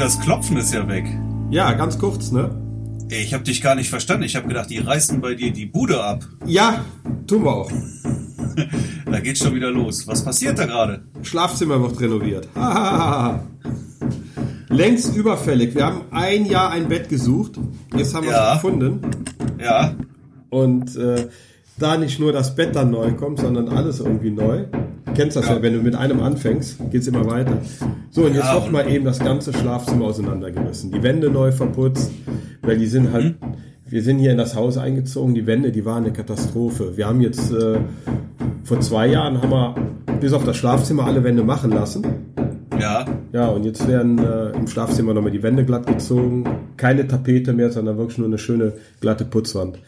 Das 0.00 0.18
Klopfen 0.18 0.56
ist 0.56 0.72
ja 0.72 0.88
weg. 0.88 1.04
Ja, 1.50 1.72
ganz 1.74 1.98
kurz, 1.98 2.32
ne? 2.32 2.50
Ich 3.10 3.34
habe 3.34 3.44
dich 3.44 3.60
gar 3.60 3.74
nicht 3.74 3.90
verstanden. 3.90 4.22
Ich 4.24 4.34
habe 4.34 4.48
gedacht, 4.48 4.70
die 4.70 4.78
reißen 4.78 5.20
bei 5.20 5.34
dir 5.34 5.52
die 5.52 5.66
Bude 5.66 6.02
ab. 6.02 6.24
Ja, 6.46 6.84
tun 7.26 7.44
wir 7.44 7.52
auch. 7.52 7.70
da 9.10 9.20
geht's 9.20 9.40
schon 9.40 9.54
wieder 9.54 9.70
los. 9.70 10.06
Was 10.08 10.24
passiert 10.24 10.58
da 10.58 10.64
gerade? 10.66 11.02
Schlafzimmer 11.22 11.80
wird 11.82 12.00
renoviert. 12.00 12.48
Längst 14.68 15.14
überfällig. 15.16 15.74
Wir 15.74 15.84
haben 15.86 16.02
ein 16.12 16.46
Jahr 16.46 16.70
ein 16.70 16.88
Bett 16.88 17.08
gesucht. 17.08 17.58
Jetzt 17.94 18.14
haben 18.14 18.24
wir 18.24 18.32
Ja. 18.32 18.54
es 18.54 18.62
gefunden. 18.62 19.00
Ja, 19.62 19.94
Und 20.48 20.96
äh, 20.96 21.28
da 21.78 21.96
nicht 21.98 22.18
nur 22.20 22.32
das 22.32 22.54
Bett 22.54 22.74
dann 22.74 22.90
neu 22.90 23.12
kommt, 23.12 23.40
sondern 23.40 23.68
alles 23.68 24.00
irgendwie 24.00 24.30
neu. 24.30 24.64
Du 25.10 25.16
kennst 25.16 25.36
das 25.36 25.48
ja, 25.48 25.60
wenn 25.60 25.74
du 25.74 25.80
mit 25.82 25.94
einem 25.94 26.20
anfängst, 26.20 26.78
geht's 26.90 27.06
immer 27.06 27.26
weiter. 27.26 27.58
So, 28.10 28.24
und 28.24 28.34
jetzt 28.34 28.44
Ja, 28.44 28.54
wird 28.54 28.72
mal 28.72 28.88
eben 28.90 29.04
das 29.04 29.18
ganze 29.18 29.52
Schlafzimmer 29.52 30.06
auseinandergerissen. 30.06 30.92
Die 30.92 31.02
Wände 31.02 31.30
neu 31.30 31.52
verputzt, 31.52 32.10
weil 32.62 32.78
die 32.78 32.86
sind 32.86 33.12
halt, 33.12 33.34
wir 33.86 34.02
sind 34.02 34.18
hier 34.18 34.30
in 34.32 34.38
das 34.38 34.54
Haus 34.54 34.78
eingezogen, 34.78 35.34
die 35.34 35.46
Wände, 35.46 35.72
die 35.72 35.84
waren 35.84 36.04
eine 36.04 36.12
Katastrophe. 36.12 36.96
Wir 36.96 37.06
haben 37.06 37.20
jetzt, 37.20 37.52
äh, 37.52 37.80
vor 38.64 38.80
zwei 38.80 39.08
Jahren 39.08 39.42
haben 39.42 39.50
wir 39.50 39.74
bis 40.20 40.32
auf 40.32 40.44
das 40.44 40.56
Schlafzimmer 40.56 41.04
alle 41.06 41.24
Wände 41.24 41.42
machen 41.42 41.70
lassen. 41.70 42.04
ja. 42.78 43.04
Ja, 43.32 43.46
und 43.46 43.64
jetzt 43.64 43.86
werden 43.86 44.18
äh, 44.18 44.50
im 44.50 44.66
Schlafzimmer 44.66 45.14
nochmal 45.14 45.30
die 45.30 45.42
Wände 45.42 45.64
glatt 45.64 45.86
gezogen. 45.86 46.44
Keine 46.76 47.06
Tapete 47.06 47.52
mehr, 47.52 47.70
sondern 47.70 47.96
wirklich 47.96 48.18
nur 48.18 48.26
eine 48.26 48.38
schöne 48.38 48.72
glatte 49.00 49.24
Putzwand. 49.24 49.78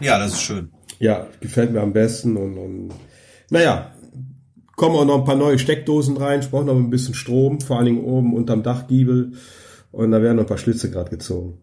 Ja, 0.00 0.18
das 0.18 0.32
ist 0.32 0.42
schön. 0.42 0.70
Ja, 0.98 1.26
gefällt 1.40 1.72
mir 1.72 1.80
am 1.80 1.92
besten 1.92 2.36
und, 2.36 2.58
und 2.58 2.88
naja, 3.50 3.92
kommen 4.76 4.94
auch 4.94 5.04
noch 5.04 5.18
ein 5.18 5.24
paar 5.24 5.36
neue 5.36 5.58
Steckdosen 5.58 6.16
rein, 6.16 6.40
ich 6.40 6.50
brauche 6.50 6.64
noch 6.64 6.76
ein 6.76 6.90
bisschen 6.90 7.14
Strom, 7.14 7.60
vor 7.60 7.78
allen 7.78 7.86
Dingen 7.86 8.04
oben 8.04 8.34
unterm 8.34 8.62
Dachgiebel 8.62 9.32
und 9.90 10.10
da 10.12 10.22
werden 10.22 10.36
noch 10.36 10.44
ein 10.44 10.48
paar 10.48 10.58
Schlitze 10.58 10.90
gerade 10.90 11.10
gezogen. 11.10 11.58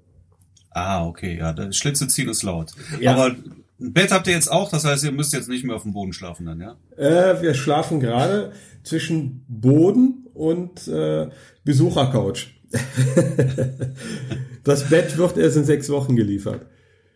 Ah, 0.72 1.06
okay, 1.06 1.38
ja, 1.38 1.54
das 1.54 1.76
Schlitze 1.78 2.08
ziehen 2.08 2.28
ist 2.30 2.42
laut. 2.44 2.72
Ja. 3.00 3.14
Aber 3.14 3.36
ein 3.80 3.94
Bett 3.94 4.12
habt 4.12 4.28
ihr 4.28 4.34
jetzt 4.34 4.52
auch, 4.52 4.72
das 4.72 4.86
heißt, 4.86 5.04
ihr 5.04 5.12
müsst 5.12 5.34
jetzt 5.34 5.48
nicht 5.48 5.64
mehr 5.64 5.76
auf 5.76 5.84
dem 5.84 5.94
Boden 5.94 6.14
schlafen 6.14 6.48
dann, 6.48 6.60
ja? 6.60 6.76
Äh, 6.98 7.42
wir 7.42 7.54
schlafen 7.54 8.00
gerade 8.00 8.54
zwischen 8.84 9.46
Boden 9.48 10.26
und 10.34 10.88
äh, 10.88 11.30
Besuchercouch. 11.64 12.48
das 14.64 14.90
Bett 14.90 15.18
wird 15.18 15.38
erst 15.38 15.58
in 15.58 15.66
sechs 15.66 15.90
Wochen 15.90 16.16
geliefert. 16.16 16.66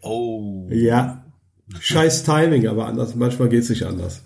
Oh, 0.02 0.68
Ja, 0.70 1.26
scheiß 1.80 2.24
Timing, 2.24 2.68
aber 2.68 2.86
anders, 2.86 3.16
manchmal 3.16 3.50
geht's 3.50 3.70
nicht 3.70 3.84
anders. 3.84 4.22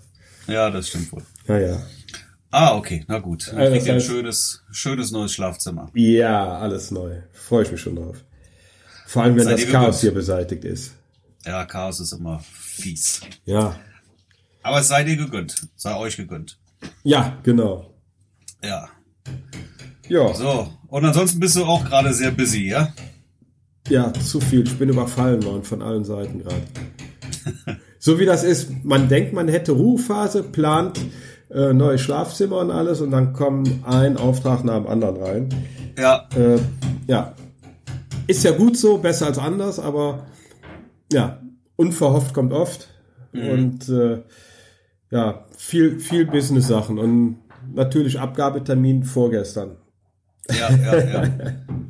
ja, 0.46 0.70
das 0.70 0.88
stimmt 0.88 1.10
wohl. 1.12 1.22
Naja. 1.46 1.82
Ah, 2.50 2.76
okay, 2.76 3.04
na 3.08 3.18
gut. 3.18 3.48
Dann 3.48 3.58
Also 3.58 3.72
kriegt 3.72 3.86
ihr 3.86 3.94
ein 3.94 3.98
heißt- 4.00 4.06
schönes, 4.06 4.62
schönes 4.70 5.10
neues 5.10 5.32
Schlafzimmer. 5.32 5.90
Ja, 5.94 6.58
alles 6.58 6.90
neu. 6.90 7.22
Freue 7.32 7.62
ich 7.64 7.72
mich 7.72 7.80
schon 7.80 7.96
drauf. 7.96 8.16
Vor 9.06 9.22
allem, 9.22 9.36
wenn 9.36 9.44
Seid 9.44 9.58
das 9.62 9.66
Chaos 9.70 9.84
gewöhnt? 9.86 10.00
hier 10.00 10.14
beseitigt 10.14 10.64
ist. 10.64 10.92
Ja, 11.46 11.64
Chaos 11.64 12.00
ist 12.00 12.12
immer 12.12 12.40
fies. 12.50 13.20
Ja. 13.44 13.76
Aber 14.62 14.80
es 14.80 14.88
sei 14.88 15.02
dir 15.04 15.16
gegönnt. 15.16 15.66
Sei 15.76 15.94
euch 15.96 16.16
gegönnt. 16.16 16.58
Ja, 17.02 17.38
genau. 17.42 17.92
Ja. 18.62 18.88
Ja, 20.08 20.34
So. 20.34 20.72
Und 20.88 21.04
ansonsten 21.06 21.40
bist 21.40 21.56
du 21.56 21.64
auch 21.64 21.84
gerade 21.84 22.12
sehr 22.12 22.30
busy, 22.32 22.68
ja? 22.68 22.92
ja, 23.88 24.12
zu 24.12 24.40
viel. 24.40 24.62
Ich 24.66 24.78
bin 24.78 24.90
überfallen 24.90 25.42
worden 25.42 25.64
von 25.64 25.80
allen 25.82 26.04
Seiten 26.04 26.40
gerade. 26.40 26.62
so 27.98 28.18
wie 28.18 28.26
das 28.26 28.44
ist, 28.44 28.70
man 28.84 29.08
denkt, 29.08 29.32
man 29.32 29.48
hätte 29.48 29.72
Ruhephase, 29.72 30.42
plant 30.42 31.00
äh, 31.52 31.72
neue 31.72 31.98
Schlafzimmer 31.98 32.58
und 32.58 32.70
alles 32.70 33.00
und 33.00 33.10
dann 33.10 33.32
kommen 33.32 33.84
ein 33.86 34.16
Auftrag 34.16 34.64
nach 34.64 34.76
dem 34.76 34.86
anderen 34.86 35.16
rein. 35.22 35.48
Ja. 35.98 36.28
Äh, 36.34 36.58
ja, 37.06 37.34
ist 38.26 38.44
ja 38.44 38.52
gut 38.52 38.76
so, 38.76 38.98
besser 38.98 39.26
als 39.26 39.38
anders, 39.38 39.78
aber 39.78 40.26
ja, 41.12 41.40
unverhofft 41.76 42.32
kommt 42.32 42.52
oft 42.52 42.88
und 43.32 43.88
äh, 43.88 44.22
ja, 45.10 45.44
viel, 45.56 46.00
viel 46.00 46.26
Business-Sachen 46.26 46.98
und 46.98 47.38
natürlich 47.74 48.18
Abgabetermin 48.18 49.04
vorgestern. 49.04 49.76
Ja, 50.50 50.70
ja, 50.70 50.98
ja. 50.98 51.22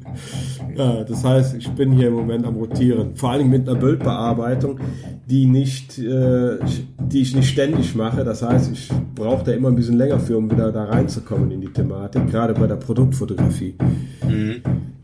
Ja, 0.77 1.05
das 1.05 1.25
heißt, 1.25 1.55
ich 1.56 1.69
bin 1.71 1.93
hier 1.93 2.09
im 2.09 2.15
Moment 2.15 2.47
am 2.47 2.56
Rotieren. 2.56 3.15
Vor 3.17 3.31
allem 3.33 3.50
mit 3.50 3.69
einer 3.69 3.78
Bildbearbeitung, 3.78 4.78
die 5.27 5.47
nicht, 5.47 5.99
äh, 5.99 6.59
die 6.99 7.21
ich 7.23 7.34
nicht 7.37 7.49
ständig 7.50 7.95
mache. 7.95 8.25
Das 8.25 8.43
heißt, 8.43 8.72
ich 8.72 8.91
brauche 9.15 9.45
da 9.45 9.53
immer 9.53 9.69
ein 9.69 9.75
bisschen 9.77 9.97
länger 9.99 10.19
für, 10.21 10.37
um 10.39 10.51
wieder 10.51 10.72
da 10.72 10.84
reinzukommen 10.84 11.51
in 11.51 11.61
die 11.61 11.72
Thematik, 11.72 12.27
gerade 12.31 12.55
bei 12.55 12.67
der 12.67 12.77
Produktfotografie. 12.77 13.75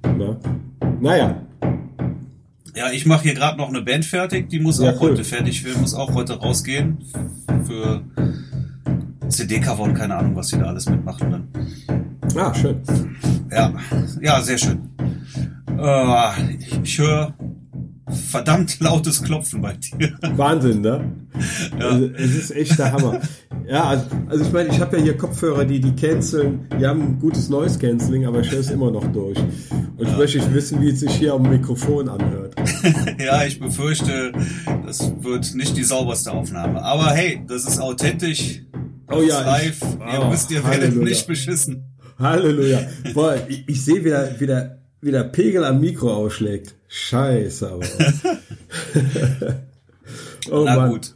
Na? 0.02 0.36
Naja, 1.00 1.42
Ja, 2.74 2.90
ich 2.92 3.06
mache 3.06 3.24
hier 3.24 3.34
gerade 3.34 3.58
noch 3.58 3.68
eine 3.68 3.82
Band 3.82 4.04
fertig, 4.04 4.48
die 4.48 4.60
muss 4.60 4.80
Ja, 4.80 4.90
auch 4.92 5.00
cool. 5.02 5.10
heute 5.10 5.24
fertig 5.24 5.64
werden, 5.64 5.80
muss 5.80 5.94
auch 5.94 6.14
heute 6.14 6.34
rausgehen. 6.34 6.98
Für 7.64 8.02
CD-Cover 9.28 9.82
und 9.82 9.94
keine 9.94 10.16
Ahnung, 10.16 10.36
was 10.36 10.48
sie 10.48 10.58
da 10.58 10.66
alles 10.66 10.88
mitmachen 10.88 11.30
dann. 11.30 11.48
ah, 12.36 12.54
schön. 12.54 12.76
Ja, 13.50 13.72
ja, 14.22 14.40
sehr 14.40 14.58
schön. 14.58 14.78
Äh, 15.78 16.56
ich 16.82 16.98
höre 16.98 17.34
verdammt 18.30 18.80
lautes 18.80 19.22
Klopfen 19.22 19.60
bei 19.60 19.74
dir. 19.74 20.18
Wahnsinn, 20.36 20.80
ne? 20.80 21.12
Also, 21.78 22.06
es 22.16 22.34
ist 22.34 22.50
echt 22.52 22.78
der 22.78 22.92
Hammer. 22.92 23.20
Ja, 23.68 23.84
also, 23.84 24.06
also 24.28 24.44
ich 24.46 24.52
meine, 24.52 24.70
ich 24.70 24.80
habe 24.80 24.96
ja 24.96 25.02
hier 25.02 25.16
Kopfhörer, 25.18 25.66
die 25.66 25.78
die 25.78 25.94
canceln, 25.94 26.66
die 26.80 26.86
haben 26.86 27.02
ein 27.02 27.18
gutes 27.18 27.50
Noise 27.50 27.78
Cancelling, 27.78 28.24
aber 28.26 28.40
ich 28.40 28.50
höre 28.50 28.60
es 28.60 28.70
immer 28.70 28.90
noch 28.90 29.06
durch. 29.12 29.38
Und 29.38 30.08
ich 30.08 30.16
möchte 30.16 30.54
wissen, 30.54 30.80
wie 30.80 30.88
es 30.88 31.00
sich 31.00 31.10
hier 31.12 31.34
am 31.34 31.42
Mikrofon 31.42 32.08
anhört. 32.08 32.54
ja, 33.18 33.44
ich 33.44 33.60
befürchte, 33.60 34.32
das 34.86 35.12
wird 35.20 35.54
nicht 35.54 35.76
die 35.76 35.84
sauberste 35.84 36.32
Aufnahme. 36.32 36.82
Aber 36.82 37.10
hey, 37.10 37.42
das 37.46 37.66
ist 37.66 37.78
authentisch. 37.78 38.62
Das 39.06 39.16
Oh 39.18 39.20
ist 39.20 39.28
ja, 39.28 39.40
live. 39.42 39.76
ich- 39.82 40.12
Ihr 40.14 40.22
oh, 40.22 40.32
wisst, 40.32 40.50
ihr 40.50 40.64
werdet 40.64 40.80
Halleluja. 40.82 41.04
nicht 41.08 41.26
beschissen. 41.26 41.84
Halleluja. 42.18 42.80
Boah, 43.14 43.36
ich, 43.48 43.64
ich 43.68 43.84
sehe 43.84 44.02
wieder, 44.04 44.28
wie 44.40 44.46
der, 44.46 44.78
wie 45.00 45.10
der 45.10 45.24
Pegel 45.24 45.64
am 45.64 45.80
Mikro 45.80 46.12
ausschlägt. 46.12 46.74
Scheiße, 46.88 47.70
aber. 47.70 47.84
oh 50.50 50.64
Na 50.64 50.76
Mann. 50.76 50.90
gut. 50.90 51.14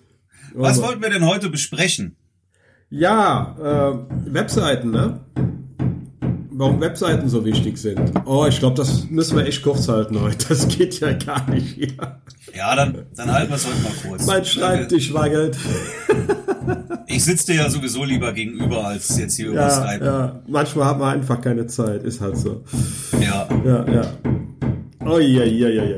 Was 0.54 0.78
Mann. 0.78 0.86
wollten 0.88 1.02
wir 1.02 1.10
denn 1.10 1.26
heute 1.26 1.48
besprechen? 1.48 2.16
Ja, 2.90 3.56
äh, 3.58 4.32
Webseiten, 4.32 4.90
ne? 4.90 5.20
Warum 6.54 6.80
Webseiten 6.80 7.28
so 7.28 7.44
wichtig 7.44 7.78
sind. 7.78 8.00
Oh, 8.26 8.44
ich 8.46 8.58
glaube, 8.58 8.76
das 8.76 9.08
müssen 9.08 9.36
wir 9.38 9.46
echt 9.46 9.62
kurz 9.62 9.88
halten 9.88 10.20
heute. 10.20 10.48
Das 10.48 10.68
geht 10.68 11.00
ja 11.00 11.12
gar 11.12 11.48
nicht 11.50 11.74
hier. 11.74 12.20
Ja, 12.54 12.76
dann, 12.76 13.06
dann 13.16 13.32
halten 13.32 13.50
wir 13.50 13.56
es 13.56 13.66
heute 13.66 13.82
mal 13.82 13.92
kurz. 14.10 14.26
Mein 14.26 14.44
Schreibtisch 14.44 15.14
wackelt. 15.14 15.56
Ich 17.06 17.24
sitze 17.24 17.52
dir 17.52 17.62
ja 17.62 17.70
sowieso 17.70 18.04
lieber 18.04 18.32
gegenüber, 18.32 18.86
als 18.86 19.18
jetzt 19.18 19.36
hier 19.36 19.48
über 19.48 19.60
Ja, 19.62 19.70
Skype. 19.70 20.04
ja. 20.04 20.40
Manchmal 20.46 20.86
hat 20.86 20.98
man 20.98 21.14
einfach 21.14 21.40
keine 21.40 21.66
Zeit. 21.66 22.02
Ist 22.04 22.20
halt 22.20 22.36
so. 22.36 22.62
Ja. 23.20 23.48
Ja, 23.64 23.84
ja. 23.90 24.02
Oh, 25.04 25.18
ja, 25.18 25.44
ja, 25.44 25.68
ja, 25.68 25.84
ja. 25.84 25.96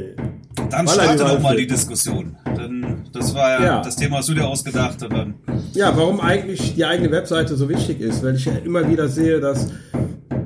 Dann 0.71 0.87
Holla, 0.89 1.03
starte 1.05 1.25
doch 1.25 1.41
mal 1.41 1.57
die 1.57 1.67
Diskussion. 1.67 2.37
Denn 2.57 3.03
das 3.13 3.35
war 3.35 3.51
ja, 3.61 3.65
Ja. 3.65 3.83
das 3.83 3.97
Thema, 3.97 4.19
hast 4.19 4.29
du 4.29 4.35
dir 4.35 4.47
ausgedacht. 4.47 5.03
Und 5.03 5.13
dann, 5.13 5.35
Ja, 5.73 5.97
warum 5.97 6.21
eigentlich 6.21 6.75
die 6.75 6.85
eigene 6.85 7.11
Webseite 7.11 7.57
so 7.57 7.69
wichtig 7.69 8.01
ist, 8.01 8.23
weil 8.25 8.37
ich 8.37 8.45
ja 8.47 8.53
immer 8.65 8.89
wieder 8.89 9.09
sehe, 9.09 9.41
dass 9.41 9.69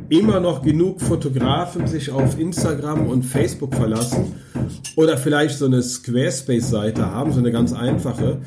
immer 0.09 0.41
noch 0.41 0.63
genug 0.63 1.01
Fotografen 1.01 1.87
sich 1.87 2.11
auf 2.11 2.39
Instagram 2.39 3.07
und 3.09 3.25
Facebook 3.25 3.75
verlassen 3.75 4.33
oder 4.97 5.17
vielleicht 5.19 5.59
so 5.59 5.67
eine 5.67 5.83
Squarespace-Seite 5.83 7.11
haben, 7.13 7.33
so 7.33 7.41
eine 7.41 7.53
ganz 7.53 7.73
einfache 7.73 8.39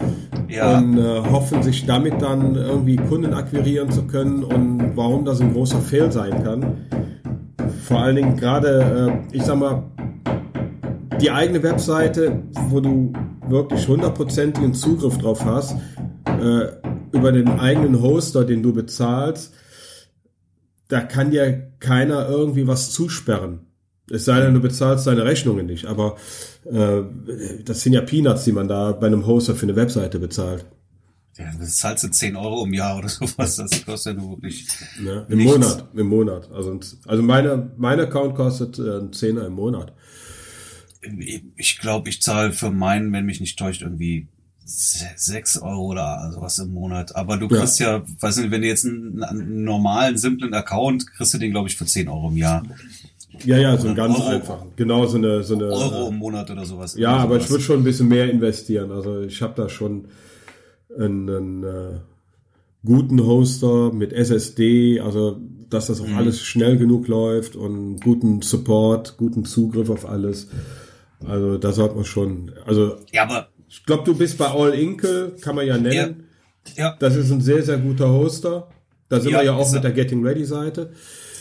Ja. 0.49 0.77
und 0.77 0.97
äh, 0.97 1.19
hoffen 1.29 1.61
sich 1.63 1.85
damit 1.85 2.21
dann 2.21 2.55
irgendwie 2.55 2.95
Kunden 2.97 3.33
akquirieren 3.33 3.91
zu 3.91 4.03
können 4.03 4.43
und 4.43 4.91
warum 4.95 5.23
das 5.25 5.39
ein 5.41 5.53
großer 5.53 5.79
Fail 5.81 6.11
sein 6.11 6.43
kann. 6.43 6.77
Vor 7.87 7.99
allen 7.99 8.15
Dingen 8.15 8.37
gerade, 8.37 9.21
äh, 9.31 9.35
ich 9.35 9.43
sag 9.43 9.57
mal, 9.59 9.83
die 11.21 11.29
eigene 11.31 11.61
Webseite, 11.61 12.41
wo 12.69 12.79
du 12.79 13.13
wirklich 13.47 13.87
hundertprozentigen 13.87 14.73
Zugriff 14.73 15.17
drauf 15.19 15.45
hast, 15.45 15.75
äh, 16.25 16.67
über 17.11 17.31
den 17.31 17.47
eigenen 17.59 18.01
Hoster, 18.01 18.43
den 18.45 18.63
du 18.63 18.73
bezahlst, 18.73 19.53
da 20.91 20.99
kann 20.99 21.31
dir 21.31 21.71
keiner 21.79 22.27
irgendwie 22.27 22.67
was 22.67 22.91
zusperren. 22.91 23.61
Es 24.09 24.25
sei 24.25 24.41
denn, 24.41 24.53
du 24.53 24.59
bezahlst 24.59 25.07
deine 25.07 25.23
Rechnungen 25.23 25.65
nicht, 25.65 25.85
aber 25.85 26.17
äh, 26.65 27.03
das 27.63 27.81
sind 27.81 27.93
ja 27.93 28.01
Peanuts, 28.01 28.43
die 28.43 28.51
man 28.51 28.67
da 28.67 28.91
bei 28.91 29.07
einem 29.07 29.25
Hoster 29.25 29.55
für 29.55 29.65
eine 29.65 29.77
Webseite 29.77 30.19
bezahlt. 30.19 30.65
ja, 31.37 31.45
das 31.57 31.77
zahlst 31.77 32.03
du 32.03 32.09
10 32.09 32.35
Euro 32.35 32.65
im 32.65 32.73
Jahr 32.73 32.97
oder 32.97 33.07
sowas. 33.09 33.55
Das 33.55 33.85
kostet 33.85 34.17
ja 34.17 34.21
nur 34.21 34.31
wirklich. 34.31 34.67
Ne? 34.99 35.25
Im 35.29 35.37
Nichts. 35.37 35.53
Monat, 35.53 35.87
im 35.95 36.07
Monat. 36.07 36.51
Also, 36.51 36.77
also 37.05 37.23
meine, 37.23 37.71
mein 37.77 38.01
Account 38.01 38.35
kostet 38.35 38.77
äh, 38.77 38.97
einen 38.97 39.13
Zehner 39.13 39.45
im 39.45 39.53
Monat. 39.53 39.93
Ich 41.55 41.79
glaube, 41.79 42.09
ich 42.09 42.21
zahle 42.21 42.51
für 42.51 42.69
meinen, 42.69 43.13
wenn 43.13 43.25
mich 43.25 43.39
nicht 43.39 43.57
täuscht, 43.57 43.81
irgendwie 43.81 44.27
sechs 44.65 45.57
Euro 45.57 45.87
oder 45.87 46.31
sowas 46.33 46.59
im 46.59 46.73
Monat. 46.73 47.15
Aber 47.15 47.37
du 47.37 47.47
kriegst 47.47 47.79
ja, 47.79 47.97
ja 47.97 48.03
weiß 48.19 48.37
nicht, 48.37 48.51
wenn 48.51 48.61
du 48.61 48.67
jetzt 48.67 48.85
einen, 48.85 49.23
einen, 49.23 49.63
normalen, 49.63 50.17
simplen 50.17 50.53
Account, 50.53 51.07
kriegst 51.11 51.33
du 51.33 51.37
den, 51.37 51.51
glaube 51.51 51.67
ich, 51.67 51.75
für 51.75 51.85
10 51.85 52.07
Euro 52.07 52.29
im 52.29 52.37
Jahr. 52.37 52.63
Ja, 53.43 53.57
ja, 53.57 53.77
so 53.77 53.87
ein 53.87 53.95
ganz 53.95 54.19
Euro, 54.19 54.27
einfach. 54.27 54.65
Genau, 54.75 55.05
so 55.05 55.17
eine, 55.17 55.43
so 55.43 55.55
eine. 55.55 55.65
Euro 55.65 56.09
im 56.09 56.17
Monat 56.17 56.51
oder 56.51 56.65
sowas. 56.65 56.95
Ja, 56.95 57.13
oder 57.13 57.21
aber 57.21 57.33
sowas. 57.35 57.45
ich 57.45 57.51
würde 57.51 57.63
schon 57.63 57.79
ein 57.79 57.83
bisschen 57.83 58.07
mehr 58.07 58.29
investieren. 58.29 58.91
Also 58.91 59.21
ich 59.21 59.41
habe 59.41 59.53
da 59.55 59.69
schon 59.69 60.05
einen, 60.97 61.29
einen 61.29 61.63
äh, 61.63 61.99
guten 62.85 63.25
Hoster 63.25 63.91
mit 63.93 64.13
SSD, 64.13 64.99
also 64.99 65.39
dass 65.69 65.87
das 65.87 66.01
auch 66.01 66.07
mhm. 66.07 66.17
alles 66.17 66.41
schnell 66.41 66.77
genug 66.77 67.07
läuft 67.07 67.55
und 67.55 68.01
guten 68.01 68.41
Support, 68.41 69.15
guten 69.17 69.45
Zugriff 69.45 69.89
auf 69.89 70.07
alles. 70.07 70.49
Also 71.25 71.57
da 71.57 71.71
sollte 71.71 71.95
man 71.95 72.03
schon. 72.03 72.51
Also 72.65 72.97
ja, 73.11 73.23
aber 73.23 73.49
ich 73.71 73.85
glaube, 73.85 74.03
du 74.03 74.13
bist 74.15 74.37
bei 74.37 74.47
All 74.47 74.73
Inkle, 74.73 75.37
kann 75.39 75.55
man 75.55 75.65
ja 75.65 75.77
nennen. 75.77 76.25
Ja. 76.75 76.89
ja. 76.89 76.95
Das 76.99 77.15
ist 77.15 77.31
ein 77.31 77.39
sehr, 77.39 77.63
sehr 77.63 77.77
guter 77.77 78.09
Hoster. 78.09 78.67
Da 79.07 79.21
sind 79.21 79.31
ja, 79.31 79.39
wir 79.39 79.45
ja 79.45 79.53
auch 79.53 79.71
mit 79.71 79.81
der 79.81 79.91
Getting 79.91 80.25
Ready 80.25 80.43
Seite. 80.43 80.91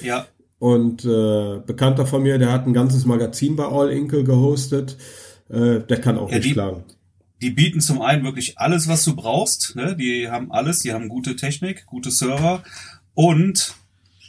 Ja. 0.01 0.27
Und 0.61 1.05
äh, 1.05 1.59
Bekannter 1.67 2.07
von 2.07 2.23
mir, 2.23 2.39
der 2.39 2.53
hat 2.53 2.67
ein 2.67 2.73
ganzes 2.73 3.05
Magazin 3.05 3.57
bei 3.57 3.65
All 3.65 3.91
Inkle 3.91 4.23
gehostet. 4.23 4.97
Äh, 5.49 5.81
der 5.81 6.01
kann 6.01 6.19
auch 6.19 6.31
ja, 6.31 6.39
nicht 6.39 6.53
schlagen. 6.53 6.85
Die 7.43 7.51
bieten 7.51 7.81
zum 7.81 8.01
einen 8.01 8.23
wirklich 8.23 8.59
alles, 8.59 8.87
was 8.87 9.05
du 9.05 9.17
brauchst. 9.17 9.75
Ne? 9.75 9.97
Die 9.97 10.29
haben 10.29 10.53
alles, 10.53 10.81
die 10.81 10.93
haben 10.93 11.09
gute 11.09 11.35
Technik, 11.35 11.87
gute 11.87 12.13
Server 12.13 12.63
und 13.15 13.75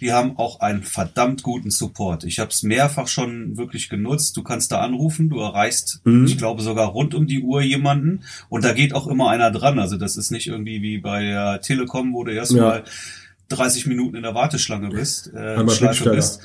die 0.01 0.11
haben 0.11 0.37
auch 0.37 0.59
einen 0.59 0.81
verdammt 0.81 1.43
guten 1.43 1.69
Support. 1.69 2.23
Ich 2.23 2.39
habe 2.39 2.49
es 2.49 2.63
mehrfach 2.63 3.07
schon 3.07 3.55
wirklich 3.55 3.87
genutzt. 3.87 4.35
Du 4.35 4.41
kannst 4.41 4.71
da 4.71 4.81
anrufen, 4.81 5.29
du 5.29 5.39
erreichst, 5.39 6.01
mhm. 6.03 6.25
ich 6.25 6.37
glaube 6.37 6.63
sogar 6.63 6.87
rund 6.87 7.13
um 7.13 7.27
die 7.27 7.41
Uhr 7.41 7.61
jemanden 7.61 8.23
und 8.49 8.65
da 8.65 8.73
geht 8.73 8.93
auch 8.93 9.07
immer 9.07 9.29
einer 9.29 9.51
dran. 9.51 9.77
Also 9.79 9.97
das 9.97 10.17
ist 10.17 10.31
nicht 10.31 10.47
irgendwie 10.47 10.81
wie 10.81 10.97
bei 10.97 11.23
der 11.23 11.61
Telekom, 11.61 12.13
wo 12.13 12.23
du 12.23 12.33
erstmal 12.33 12.79
ja. 12.79 12.83
30 13.49 13.85
Minuten 13.85 14.15
in 14.15 14.23
der 14.23 14.33
Warteschlange 14.33 14.89
bist, 14.89 15.31
äh, 15.33 15.69
Schleife 15.69 16.09
bist. 16.09 16.41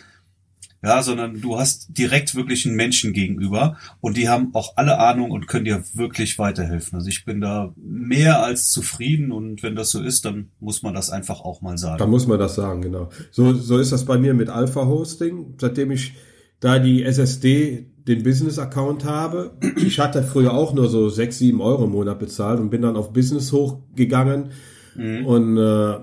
Ja, 0.86 1.02
sondern 1.02 1.40
du 1.40 1.58
hast 1.58 1.98
direkt 1.98 2.36
wirklich 2.36 2.64
einen 2.64 2.76
Menschen 2.76 3.12
gegenüber 3.12 3.76
und 4.00 4.16
die 4.16 4.28
haben 4.28 4.54
auch 4.54 4.76
alle 4.76 5.00
Ahnung 5.00 5.32
und 5.32 5.48
können 5.48 5.64
dir 5.64 5.82
wirklich 5.94 6.38
weiterhelfen. 6.38 6.96
Also 6.96 7.08
ich 7.08 7.24
bin 7.24 7.40
da 7.40 7.74
mehr 7.76 8.44
als 8.44 8.70
zufrieden 8.70 9.32
und 9.32 9.64
wenn 9.64 9.74
das 9.74 9.90
so 9.90 10.00
ist, 10.00 10.24
dann 10.24 10.50
muss 10.60 10.84
man 10.84 10.94
das 10.94 11.10
einfach 11.10 11.40
auch 11.40 11.60
mal 11.60 11.76
sagen. 11.76 11.98
Dann 11.98 12.10
muss 12.10 12.28
man 12.28 12.38
das 12.38 12.54
sagen, 12.54 12.82
genau. 12.82 13.08
So, 13.32 13.52
so 13.52 13.78
ist 13.78 13.90
das 13.90 14.04
bei 14.04 14.16
mir 14.16 14.32
mit 14.32 14.48
Alpha 14.48 14.86
Hosting. 14.86 15.56
Seitdem 15.60 15.90
ich 15.90 16.12
da 16.60 16.78
die 16.78 17.02
SSD 17.02 17.86
den 18.06 18.22
Business-Account 18.22 19.04
habe. 19.04 19.56
Ich 19.76 19.98
hatte 19.98 20.22
früher 20.22 20.54
auch 20.54 20.72
nur 20.72 20.88
so 20.88 21.08
sechs, 21.08 21.38
sieben 21.38 21.60
Euro 21.60 21.86
im 21.86 21.90
Monat 21.90 22.20
bezahlt 22.20 22.60
und 22.60 22.70
bin 22.70 22.82
dann 22.82 22.96
auf 22.96 23.12
Business 23.12 23.50
hochgegangen 23.50 24.50
mhm. 24.94 25.26
und 25.26 25.56
äh, 25.58 25.96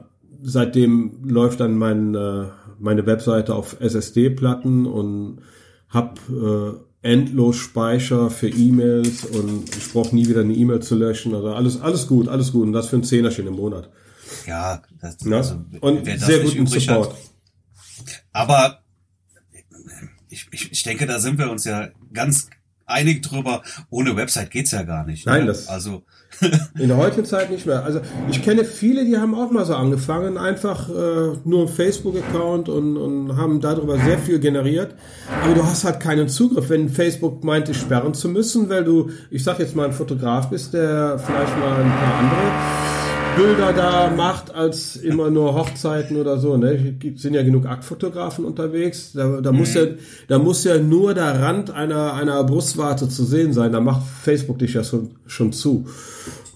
seitdem 0.43 1.23
läuft 1.23 1.61
dann 1.61 1.77
mein, 1.77 2.13
äh, 2.13 2.47
meine 2.83 3.05
Webseite 3.05 3.55
auf 3.55 3.77
SSD-Platten 3.79 4.85
und 4.85 5.41
habe 5.89 6.83
äh, 7.01 7.07
endlos 7.09 7.55
Speicher 7.55 8.29
für 8.29 8.49
E-Mails 8.49 9.25
und 9.25 9.75
ich 9.75 9.91
brauche 9.91 10.13
nie 10.13 10.27
wieder 10.27 10.41
eine 10.41 10.53
E-Mail 10.53 10.81
zu 10.81 10.95
löschen. 10.95 11.33
Also 11.33 11.53
alles, 11.53 11.81
alles 11.81 12.07
gut, 12.07 12.27
alles 12.27 12.51
gut. 12.51 12.67
Und 12.67 12.73
das 12.73 12.89
für 12.89 12.97
ein 12.97 13.03
Zehnerchen 13.03 13.47
im 13.47 13.55
Monat. 13.55 13.89
Ja, 14.45 14.81
das, 14.99 15.17
ja? 15.23 15.37
Also, 15.37 15.61
und 15.81 16.05
sehr 16.05 16.39
guten 16.39 16.67
Support. 16.67 17.13
Hat. 17.13 18.25
Aber 18.31 18.83
ich, 20.29 20.47
ich, 20.51 20.71
ich 20.71 20.83
denke, 20.83 21.05
da 21.05 21.19
sind 21.19 21.37
wir 21.37 21.49
uns 21.49 21.63
ja 21.65 21.89
ganz 22.11 22.49
einig 22.85 23.21
drüber. 23.21 23.61
Ohne 23.89 24.15
Website 24.15 24.51
geht's 24.51 24.71
ja 24.71 24.83
gar 24.83 25.05
nicht. 25.05 25.25
Nein, 25.25 25.41
ne? 25.41 25.47
das. 25.47 25.67
Also 25.67 26.03
in 26.79 26.87
der 26.87 26.97
heutigen 26.97 27.25
Zeit 27.25 27.51
nicht 27.51 27.65
mehr. 27.65 27.83
Also 27.83 28.01
ich 28.29 28.41
kenne 28.41 28.65
viele, 28.65 29.05
die 29.05 29.17
haben 29.17 29.35
auch 29.35 29.51
mal 29.51 29.65
so 29.65 29.75
angefangen, 29.75 30.37
einfach 30.37 30.89
äh, 30.89 31.37
nur 31.43 31.59
einen 31.59 31.67
Facebook-Account 31.67 32.69
und, 32.69 32.97
und 32.97 33.37
haben 33.37 33.61
darüber 33.61 33.97
sehr 33.99 34.17
viel 34.17 34.39
generiert. 34.39 34.95
Aber 35.43 35.53
du 35.53 35.63
hast 35.63 35.83
halt 35.83 35.99
keinen 35.99 36.29
Zugriff, 36.29 36.69
wenn 36.69 36.89
Facebook 36.89 37.43
meint, 37.43 37.67
dich 37.67 37.77
sperren 37.77 38.13
zu 38.13 38.29
müssen, 38.29 38.69
weil 38.69 38.83
du, 38.83 39.11
ich 39.29 39.43
sag 39.43 39.59
jetzt 39.59 39.75
mal, 39.75 39.85
ein 39.85 39.93
Fotograf 39.93 40.49
bist, 40.49 40.73
der 40.73 41.19
vielleicht 41.19 41.57
mal 41.59 41.81
ein 41.81 41.91
paar 41.91 42.15
andere 42.15 43.02
Bilder 43.35 43.73
da 43.73 44.09
macht 44.15 44.53
als 44.53 44.95
immer 44.95 45.29
nur 45.29 45.55
Hochzeiten 45.55 46.17
oder 46.17 46.37
so. 46.37 46.57
Ne? 46.57 46.95
Sind 47.15 47.33
ja 47.33 47.43
genug 47.43 47.65
Aktfotografen 47.65 48.45
unterwegs. 48.45 49.13
Da, 49.13 49.41
da 49.41 49.51
mhm. 49.51 49.57
muss 49.57 49.73
ja, 49.73 49.85
da 50.27 50.39
muss 50.39 50.63
ja 50.63 50.77
nur 50.77 51.13
der 51.13 51.41
Rand 51.41 51.71
einer 51.71 52.13
einer 52.13 52.43
Brustwarte 52.43 53.09
zu 53.09 53.23
sehen 53.23 53.53
sein. 53.53 53.71
Da 53.71 53.79
macht 53.79 54.03
Facebook 54.07 54.59
dich 54.59 54.73
ja 54.73 54.83
schon, 54.83 55.11
schon 55.25 55.51
zu. 55.51 55.85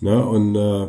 Ne? 0.02 0.24
Und 0.26 0.56
äh, 0.56 0.88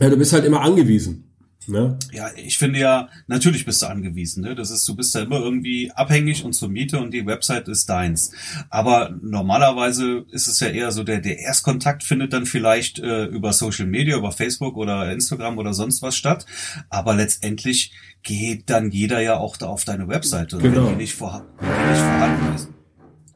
ja, 0.00 0.10
du 0.10 0.16
bist 0.16 0.32
halt 0.32 0.44
immer 0.44 0.62
angewiesen. 0.62 1.23
Ne? 1.68 1.98
Ja, 2.12 2.28
ich 2.36 2.58
finde 2.58 2.78
ja, 2.78 3.08
natürlich 3.26 3.64
bist 3.64 3.82
du 3.82 3.86
angewiesen. 3.86 4.42
Ne? 4.42 4.54
Das 4.54 4.70
ist, 4.70 4.86
du 4.88 4.94
bist 4.94 5.14
ja 5.14 5.22
immer 5.22 5.40
irgendwie 5.40 5.90
abhängig 5.92 6.44
und 6.44 6.52
zur 6.52 6.68
Miete 6.68 6.98
und 6.98 7.12
die 7.12 7.26
Website 7.26 7.68
ist 7.68 7.88
deins. 7.88 8.32
Aber 8.70 9.14
normalerweise 9.22 10.24
ist 10.30 10.46
es 10.46 10.60
ja 10.60 10.68
eher 10.68 10.92
so, 10.92 11.04
der, 11.04 11.20
der 11.20 11.38
Erstkontakt 11.38 12.04
findet 12.04 12.32
dann 12.32 12.46
vielleicht 12.46 12.98
äh, 12.98 13.24
über 13.26 13.52
Social 13.52 13.86
Media, 13.86 14.16
über 14.16 14.32
Facebook 14.32 14.76
oder 14.76 15.10
Instagram 15.12 15.58
oder 15.58 15.74
sonst 15.74 16.02
was 16.02 16.16
statt. 16.16 16.46
Aber 16.90 17.14
letztendlich 17.14 17.92
geht 18.22 18.70
dann 18.70 18.90
jeder 18.90 19.20
ja 19.20 19.36
auch 19.36 19.56
da 19.56 19.66
auf 19.66 19.84
deine 19.84 20.08
Webseite, 20.08 20.58
genau. 20.58 20.86
wenn 20.86 20.92
die 20.92 20.96
nicht, 20.96 21.14
vorha 21.14 21.44
wenn 21.60 21.68
die 21.68 21.90
nicht 21.90 22.00
vorhanden 22.00 22.54
ist. 22.54 22.68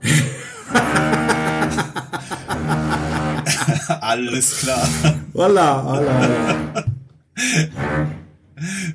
Alles 4.01 4.61
klar. 4.61 4.89
Voila, 5.33 5.85
voila. 5.85 6.85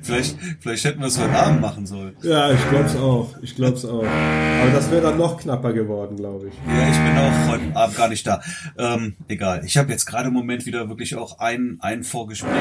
Vielleicht, 0.02 0.36
vielleicht 0.60 0.84
hätten 0.84 1.00
wir 1.00 1.06
es 1.06 1.18
heute 1.18 1.34
Abend 1.34 1.60
machen 1.60 1.86
sollen. 1.86 2.16
Ja, 2.22 2.52
ich 2.52 2.70
glaub's 2.70 2.96
auch. 2.96 3.34
Ich 3.42 3.54
glaub's 3.54 3.84
auch. 3.84 4.04
Aber 4.04 4.70
das 4.72 4.90
wäre 4.90 5.02
dann 5.02 5.18
noch 5.18 5.38
knapper 5.38 5.72
geworden, 5.72 6.16
glaube 6.16 6.48
ich. 6.48 6.54
Ja, 6.66 6.88
ich 6.88 6.96
bin 6.96 7.16
auch 7.18 7.48
heute 7.48 7.76
Abend 7.76 7.96
gar 7.96 8.08
nicht 8.08 8.26
da. 8.26 8.40
Ähm, 8.78 9.14
egal. 9.28 9.62
Ich 9.64 9.76
habe 9.76 9.92
jetzt 9.92 10.06
gerade 10.06 10.28
im 10.28 10.34
Moment 10.34 10.66
wieder 10.66 10.88
wirklich 10.88 11.16
auch 11.16 11.38
ein, 11.38 11.78
ein 11.80 12.04
Vorgespräch. 12.04 12.50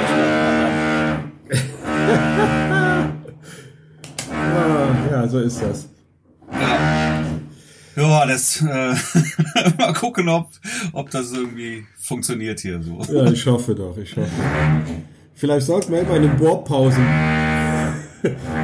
ah, 4.31 4.95
ja, 5.11 5.27
so 5.27 5.39
ist 5.39 5.61
das. 5.61 5.89
Ja. 6.51 7.23
Ja, 7.95 8.25
das 8.25 8.59
äh, 8.61 8.65
mal 9.77 9.93
gucken, 9.93 10.27
ob, 10.27 10.49
ob 10.93 11.11
das 11.11 11.31
irgendwie 11.31 11.85
funktioniert 11.99 12.59
hier 12.59 12.81
so. 12.81 12.99
Ja, 13.13 13.25
ich 13.31 13.45
hoffe 13.45 13.75
doch, 13.75 13.95
ich 13.97 14.15
hoffe. 14.17 14.31
Vielleicht 15.43 15.65
sollten 15.67 15.91
wir 15.91 15.99
immer 15.99 16.15
in 16.15 16.21
den 16.21 16.37
Bohrpausen, 16.37 17.05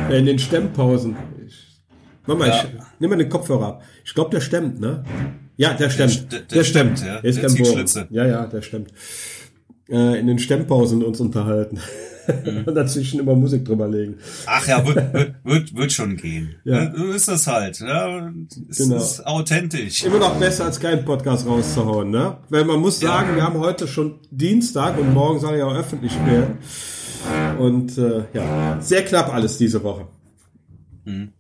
in 0.10 0.26
den 0.26 0.40
Stemmpausen. 0.40 1.18
Ich, 1.46 1.82
Mama, 2.26 2.48
ja. 2.48 2.64
ich 2.64 2.70
nimm 3.00 3.10
mal 3.10 3.18
den 3.18 3.28
Kopfhörer 3.28 3.68
ab. 3.68 3.84
Ich 4.06 4.14
glaube, 4.14 4.30
der 4.30 4.40
stemmt, 4.40 4.80
ne? 4.80 5.04
Ja, 5.58 5.74
der 5.74 5.90
stemmt. 5.90 6.32
Der, 6.32 6.40
der, 6.40 6.58
der 6.60 6.64
stemmt. 6.64 7.02
Ja. 7.02 7.20
Der 7.20 7.24
ist 7.26 7.42
der 7.42 7.50
kein 7.50 7.58
Bohr. 7.58 8.06
Ja, 8.12 8.26
ja, 8.26 8.46
der 8.46 8.62
stemmt. 8.62 8.94
Äh, 9.90 10.20
in 10.20 10.28
den 10.28 10.40
Stemmpausen 10.40 11.04
uns 11.04 11.20
unterhalten. 11.20 11.80
Mhm. 12.46 12.64
Und 12.68 12.76
dazwischen 12.76 13.20
immer 13.20 13.36
Musik 13.36 13.66
drüber 13.66 13.88
legen. 13.88 14.18
Ach 14.46 14.68
ja, 14.68 14.86
wird, 14.86 15.14
wird, 15.14 15.34
wird, 15.44 15.76
wird 15.76 15.92
schon 15.92 16.16
gehen. 16.16 16.56
Ja. 16.64 16.94
So 16.96 17.12
ist 17.12 17.28
das 17.28 17.48
halt. 17.48 17.80
Ja, 17.80 18.32
es 18.70 18.78
genau. 18.78 18.98
ist 18.98 19.26
authentisch. 19.26 20.04
Immer 20.04 20.20
noch 20.20 20.40
besser 20.40 20.66
als 20.66 20.80
keinen 20.80 21.04
Podcast 21.06 21.48
rauszuhauen, 21.48 22.12
ne? 22.12 22.38
Weil 22.50 22.66
man 22.66 22.80
muss 22.80 23.00
sagen, 23.00 23.30
ja. 23.30 23.36
wir 23.38 23.44
haben 23.44 23.60
heute 23.60 23.88
schon 23.88 24.20
Dienstag 24.30 25.00
und 25.00 25.12
morgen 25.14 25.40
soll 25.40 25.58
ja 25.58 25.66
auch 25.66 25.76
öffentlich 25.76 26.14
werden. 26.26 26.60
Und 27.58 27.98
äh, 27.98 28.24
ja, 28.34 28.78
sehr 28.80 29.04
knapp 29.04 29.34
alles 29.34 29.58
diese 29.58 29.84
Woche. 29.84 30.08
Mhm. 31.06 31.34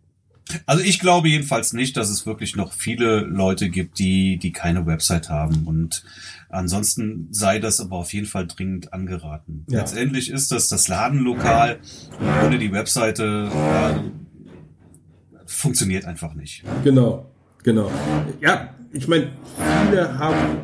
Also 0.65 0.83
ich 0.83 0.99
glaube 0.99 1.29
jedenfalls 1.29 1.73
nicht, 1.73 1.97
dass 1.97 2.09
es 2.09 2.25
wirklich 2.25 2.55
noch 2.55 2.73
viele 2.73 3.21
Leute 3.21 3.69
gibt, 3.69 3.99
die, 3.99 4.37
die 4.37 4.51
keine 4.51 4.85
Website 4.85 5.29
haben. 5.29 5.65
Und 5.65 6.03
ansonsten 6.49 7.27
sei 7.31 7.59
das 7.59 7.79
aber 7.79 7.97
auf 7.97 8.13
jeden 8.13 8.25
Fall 8.25 8.47
dringend 8.47 8.93
angeraten. 8.93 9.65
Ja. 9.69 9.79
Letztendlich 9.79 10.31
ist 10.31 10.51
das 10.51 10.67
das 10.69 10.87
Ladenlokal 10.87 11.79
und 12.19 12.47
ohne 12.47 12.57
die 12.57 12.71
Webseite 12.71 13.49
ja, 13.53 14.03
funktioniert 15.45 16.05
einfach 16.05 16.33
nicht. 16.33 16.63
Genau, 16.83 17.31
genau. 17.63 17.91
Ja, 18.41 18.73
ich 18.91 19.07
meine, 19.07 19.29
viele 19.85 20.17
haben 20.17 20.57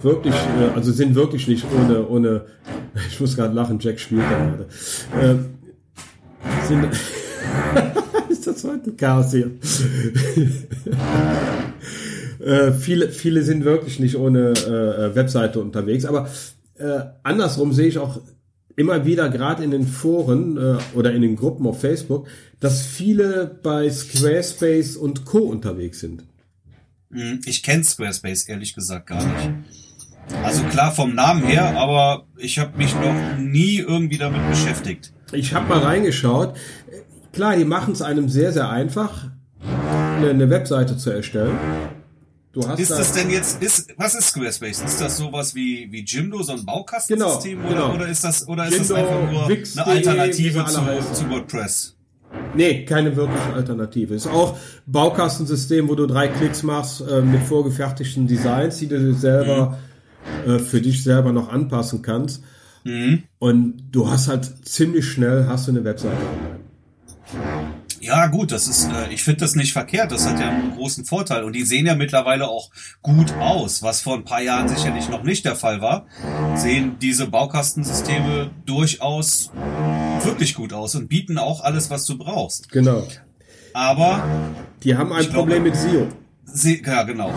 wirklich, 0.00 0.34
äh, 0.34 0.74
also 0.74 0.92
sind 0.92 1.14
wirklich 1.14 1.48
nicht 1.48 1.66
ohne, 1.72 2.06
ohne, 2.08 2.46
ich 3.08 3.20
muss 3.20 3.36
gerade 3.36 3.54
lachen, 3.54 3.78
Jack 3.80 4.00
spielt 4.00 4.22
da 4.22 4.38
gerade. 4.38 4.68
Äh, 5.20 6.66
sind, 6.66 6.88
heute 8.64 8.92
Chaos 8.92 9.30
hier. 9.30 9.50
äh, 12.44 12.72
viele, 12.72 13.10
viele 13.10 13.42
sind 13.42 13.64
wirklich 13.64 14.00
nicht 14.00 14.16
ohne 14.16 14.50
äh, 14.50 15.14
Webseite 15.14 15.60
unterwegs, 15.60 16.04
aber 16.04 16.28
äh, 16.78 17.00
andersrum 17.22 17.72
sehe 17.72 17.86
ich 17.86 17.98
auch 17.98 18.20
immer 18.76 19.04
wieder, 19.04 19.28
gerade 19.28 19.62
in 19.62 19.70
den 19.70 19.86
Foren 19.86 20.56
äh, 20.56 20.78
oder 20.94 21.12
in 21.12 21.22
den 21.22 21.36
Gruppen 21.36 21.66
auf 21.66 21.80
Facebook, 21.80 22.26
dass 22.60 22.84
viele 22.84 23.58
bei 23.62 23.88
Squarespace 23.90 24.96
und 24.96 25.24
Co. 25.24 25.38
unterwegs 25.38 26.00
sind. 26.00 26.24
Hm, 27.12 27.40
ich 27.44 27.62
kenne 27.62 27.84
Squarespace 27.84 28.48
ehrlich 28.48 28.74
gesagt 28.74 29.06
gar 29.06 29.24
nicht. 29.24 29.50
Also 30.42 30.62
klar 30.64 30.92
vom 30.92 31.14
Namen 31.14 31.44
her, 31.44 31.76
aber 31.76 32.26
ich 32.38 32.58
habe 32.58 32.76
mich 32.78 32.94
noch 32.94 33.38
nie 33.38 33.76
irgendwie 33.76 34.16
damit 34.16 34.48
beschäftigt. 34.48 35.12
Ich 35.32 35.52
habe 35.52 35.68
mal 35.68 35.80
reingeschaut. 35.80 36.56
Klar, 37.34 37.56
die 37.56 37.64
machen 37.64 37.92
es 37.92 38.00
einem 38.00 38.28
sehr, 38.28 38.52
sehr 38.52 38.70
einfach, 38.70 39.26
eine, 40.16 40.30
eine 40.30 40.50
Webseite 40.50 40.96
zu 40.96 41.10
erstellen. 41.10 41.58
Du 42.52 42.66
hast 42.66 42.78
ist 42.78 42.92
da 42.92 42.98
das 42.98 43.12
denn 43.12 43.28
jetzt, 43.30 43.60
ist, 43.60 43.88
was 43.96 44.14
ist 44.14 44.28
Squarespace? 44.28 44.82
Ist 44.82 45.00
das 45.00 45.16
sowas 45.16 45.56
wie, 45.56 45.90
wie 45.90 46.04
Jimdo, 46.04 46.40
so 46.44 46.52
ein 46.52 46.64
Baukastensystem? 46.64 47.58
Genau, 47.58 47.68
oder, 47.68 47.82
genau. 47.82 47.94
oder 47.96 48.08
ist 48.08 48.22
das, 48.22 48.46
oder 48.46 48.66
ist 48.66 48.74
Jimdo, 48.74 48.94
das 48.94 49.02
einfach 49.02 49.32
nur 49.32 49.48
Wix. 49.48 49.76
eine 49.76 49.86
Alternative 49.88 50.64
zu, 50.66 51.12
zu 51.12 51.30
WordPress? 51.30 51.96
Nee, 52.54 52.84
keine 52.84 53.16
wirkliche 53.16 53.52
Alternative. 53.52 54.14
Ist 54.14 54.28
auch 54.28 54.56
Baukastensystem, 54.86 55.88
wo 55.88 55.96
du 55.96 56.06
drei 56.06 56.28
Klicks 56.28 56.62
machst 56.62 57.00
äh, 57.00 57.20
mit 57.20 57.42
vorgefertigten 57.42 58.28
Designs, 58.28 58.78
die 58.78 58.86
du 58.86 59.12
selber 59.12 59.76
mhm. 60.46 60.52
äh, 60.52 60.58
für 60.60 60.80
dich 60.80 61.02
selber 61.02 61.32
noch 61.32 61.48
anpassen 61.48 62.02
kannst. 62.02 62.44
Mhm. 62.84 63.24
Und 63.40 63.88
du 63.90 64.08
hast 64.08 64.28
halt 64.28 64.68
ziemlich 64.68 65.06
schnell 65.06 65.46
hast 65.48 65.66
du 65.66 65.72
eine 65.72 65.82
Webseite 65.82 66.14
online. 66.14 66.63
Ja, 68.00 68.26
gut, 68.26 68.52
das 68.52 68.68
ist, 68.68 68.90
äh, 68.92 69.10
ich 69.12 69.24
finde 69.24 69.40
das 69.40 69.54
nicht 69.54 69.72
verkehrt. 69.72 70.12
Das 70.12 70.28
hat 70.28 70.38
ja 70.38 70.50
einen 70.50 70.74
großen 70.74 71.06
Vorteil. 71.06 71.42
Und 71.42 71.54
die 71.54 71.62
sehen 71.62 71.86
ja 71.86 71.94
mittlerweile 71.94 72.48
auch 72.48 72.70
gut 73.00 73.32
aus, 73.40 73.82
was 73.82 74.02
vor 74.02 74.14
ein 74.14 74.24
paar 74.24 74.42
Jahren 74.42 74.68
sicherlich 74.68 75.08
noch 75.08 75.22
nicht 75.22 75.46
der 75.46 75.56
Fall 75.56 75.80
war. 75.80 76.06
Sehen 76.54 76.96
diese 77.00 77.26
Baukastensysteme 77.26 78.50
durchaus 78.66 79.50
wirklich 80.22 80.54
gut 80.54 80.74
aus 80.74 80.94
und 80.94 81.08
bieten 81.08 81.38
auch 81.38 81.62
alles, 81.62 81.88
was 81.88 82.04
du 82.04 82.18
brauchst. 82.18 82.70
Genau. 82.70 83.06
Aber 83.72 84.22
die 84.82 84.96
haben 84.96 85.12
ein 85.12 85.26
Problem 85.30 85.64
glaube, 85.64 85.70
mit 85.70 85.76
SEO. 85.76 86.08
Sie, 86.44 86.82
ja, 86.84 87.02
genau. 87.04 87.32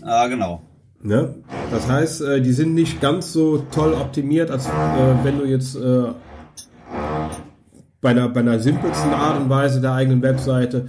Ah, 0.00 0.28
genau. 0.28 0.62
Ne? 1.02 1.34
Das 1.70 1.88
heißt, 1.88 2.22
äh, 2.22 2.40
die 2.40 2.52
sind 2.52 2.74
nicht 2.74 3.00
ganz 3.00 3.32
so 3.32 3.58
toll 3.72 3.94
optimiert, 3.94 4.50
als 4.50 4.66
äh, 4.66 4.70
wenn 5.22 5.38
du 5.38 5.44
jetzt 5.44 5.76
äh, 5.76 6.12
bei 8.00 8.10
einer, 8.10 8.28
bei 8.28 8.40
einer 8.40 8.58
simpelsten 8.60 9.10
Art 9.10 9.40
und 9.40 9.50
Weise 9.50 9.80
der 9.80 9.92
eigenen 9.92 10.22
Webseite 10.22 10.86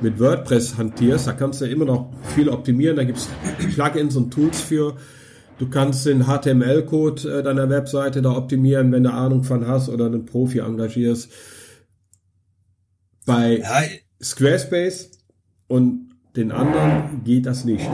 mit 0.00 0.18
WordPress 0.18 0.78
hantierst, 0.78 1.26
da 1.26 1.32
kannst 1.32 1.60
du 1.60 1.66
immer 1.66 1.84
noch 1.84 2.12
viel 2.34 2.48
optimieren. 2.48 2.96
Da 2.96 3.04
gibt's 3.04 3.28
Plugins 3.74 4.16
und 4.16 4.30
Tools 4.32 4.60
für. 4.60 4.96
Du 5.58 5.68
kannst 5.68 6.04
den 6.06 6.24
HTML-Code 6.26 7.38
äh, 7.38 7.42
deiner 7.42 7.68
Webseite 7.68 8.22
da 8.22 8.32
optimieren, 8.32 8.92
wenn 8.92 9.04
du 9.04 9.12
Ahnung 9.12 9.42
von 9.42 9.66
hast 9.66 9.88
oder 9.88 10.06
einen 10.06 10.26
Profi 10.26 10.58
engagierst. 10.58 11.30
Bei 13.24 13.58
ja. 13.58 13.82
Squarespace 14.22 15.10
und 15.66 16.10
den 16.36 16.52
anderen 16.52 17.24
geht 17.24 17.46
das 17.46 17.64
nicht. 17.64 17.88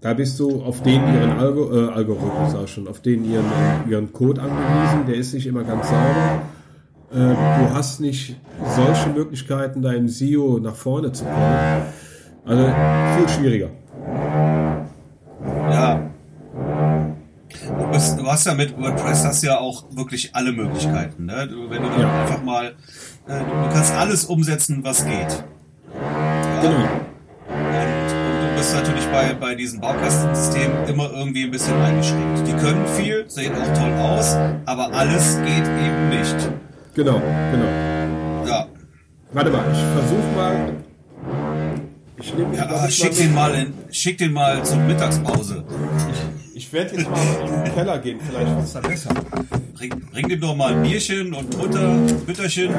Da 0.00 0.12
bist 0.12 0.38
du 0.38 0.62
auf 0.62 0.82
den 0.82 1.00
ihren 1.14 1.32
Algo, 1.32 1.74
äh, 1.74 1.92
Algorithmus 1.92 2.54
auch 2.54 2.68
schon, 2.68 2.88
auf 2.88 3.00
den 3.00 3.24
ihren, 3.24 3.46
ihren 3.88 4.12
Code 4.12 4.42
angewiesen. 4.42 5.06
Der 5.06 5.14
ist 5.14 5.32
nicht 5.32 5.46
immer 5.46 5.64
ganz 5.64 5.88
sauber. 5.88 6.42
Äh, 7.14 7.18
du 7.18 7.72
hast 7.72 8.00
nicht 8.00 8.36
solche 8.74 9.08
Möglichkeiten, 9.10 9.82
da 9.82 9.92
im 9.92 10.08
SEO 10.08 10.58
nach 10.60 10.74
vorne 10.74 11.12
zu 11.12 11.24
kommen. 11.24 11.82
Also 12.44 12.64
viel 13.16 13.28
schwieriger. 13.28 13.70
Ja. 15.70 16.10
Du, 17.78 17.86
bist, 17.92 18.18
du 18.18 18.26
hast 18.26 18.46
ja 18.46 18.54
mit 18.54 18.76
WordPress 18.76 19.24
hast 19.24 19.44
ja 19.44 19.58
auch 19.58 19.84
wirklich 19.92 20.34
alle 20.34 20.50
Möglichkeiten. 20.50 21.26
Ne? 21.26 21.46
Du, 21.46 21.70
wenn 21.70 21.82
du 21.82 21.88
dann 21.88 22.00
ja. 22.00 22.22
einfach 22.22 22.42
mal, 22.42 22.74
äh, 23.28 23.38
du 23.38 23.72
kannst 23.72 23.94
alles 23.94 24.24
umsetzen, 24.24 24.80
was 24.82 25.04
geht. 25.04 25.12
Ja? 25.12 26.60
Genau. 26.62 26.76
Und, 27.48 28.10
und, 28.10 28.50
du 28.50 28.56
bist 28.56 28.74
natürlich 28.74 29.06
bei, 29.06 29.34
bei 29.34 29.54
diesen 29.54 29.80
Baukastensystemen 29.80 30.88
immer 30.88 31.12
irgendwie 31.12 31.44
ein 31.44 31.52
bisschen 31.52 31.80
eingeschränkt. 31.80 32.48
Die 32.48 32.54
können 32.54 32.84
viel, 32.96 33.24
sehen 33.30 33.52
auch 33.54 33.78
toll 33.78 33.92
aus, 34.00 34.34
aber 34.66 34.92
alles 34.92 35.36
geht 35.44 35.64
eben 35.64 36.08
nicht. 36.08 36.63
Genau, 36.94 37.20
genau. 37.50 38.46
Ja. 38.46 38.68
Warte 39.32 39.50
mal, 39.50 39.64
ich 39.72 39.78
versuch 39.78 40.36
mal. 40.36 40.74
Ich 42.16 42.34
nehme 42.34 42.56
ja, 42.56 42.88
schick 42.88 43.10
mal 43.10 43.16
den 43.16 43.34
mal 43.34 43.54
in, 43.54 43.74
schick 43.90 44.18
den 44.18 44.32
mal 44.32 44.64
zur 44.64 44.78
Mittagspause. 44.78 45.64
Ich, 46.52 46.56
ich 46.56 46.72
werde 46.72 46.96
jetzt 46.96 47.10
mal 47.10 47.18
in 47.44 47.64
den 47.64 47.74
Keller 47.74 47.98
gehen, 47.98 48.20
vielleicht 48.24 48.48
wird 48.48 48.64
es 48.64 48.72
da 48.72 48.80
besser. 48.80 49.10
Bring, 49.74 49.90
bring 50.12 50.28
dem 50.28 50.40
doch 50.40 50.54
mal 50.54 50.72
ein 50.72 50.82
Bierchen 50.82 51.34
und 51.34 51.50
Butter, 51.58 51.96
Bütterchen. 52.24 52.70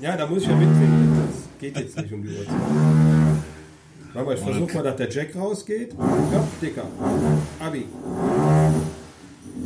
Ja, 0.00 0.16
da 0.16 0.26
muss 0.26 0.42
ich 0.42 0.48
ja 0.48 0.54
mittrinken. 0.54 1.18
Das 1.26 1.60
geht 1.60 1.76
jetzt 1.76 1.96
nicht 1.96 2.12
um 2.12 2.22
die 2.22 2.28
Uhrzeit. 2.28 2.54
Warte 4.12 4.26
mal, 4.26 4.34
ich 4.36 4.40
versuche 4.40 4.74
mal, 4.76 4.82
dass 4.84 4.96
der 4.96 5.10
Jack 5.10 5.34
rausgeht. 5.34 5.92
Ja, 6.32 6.48
Dicker. 6.62 6.84
Abi. 7.58 7.86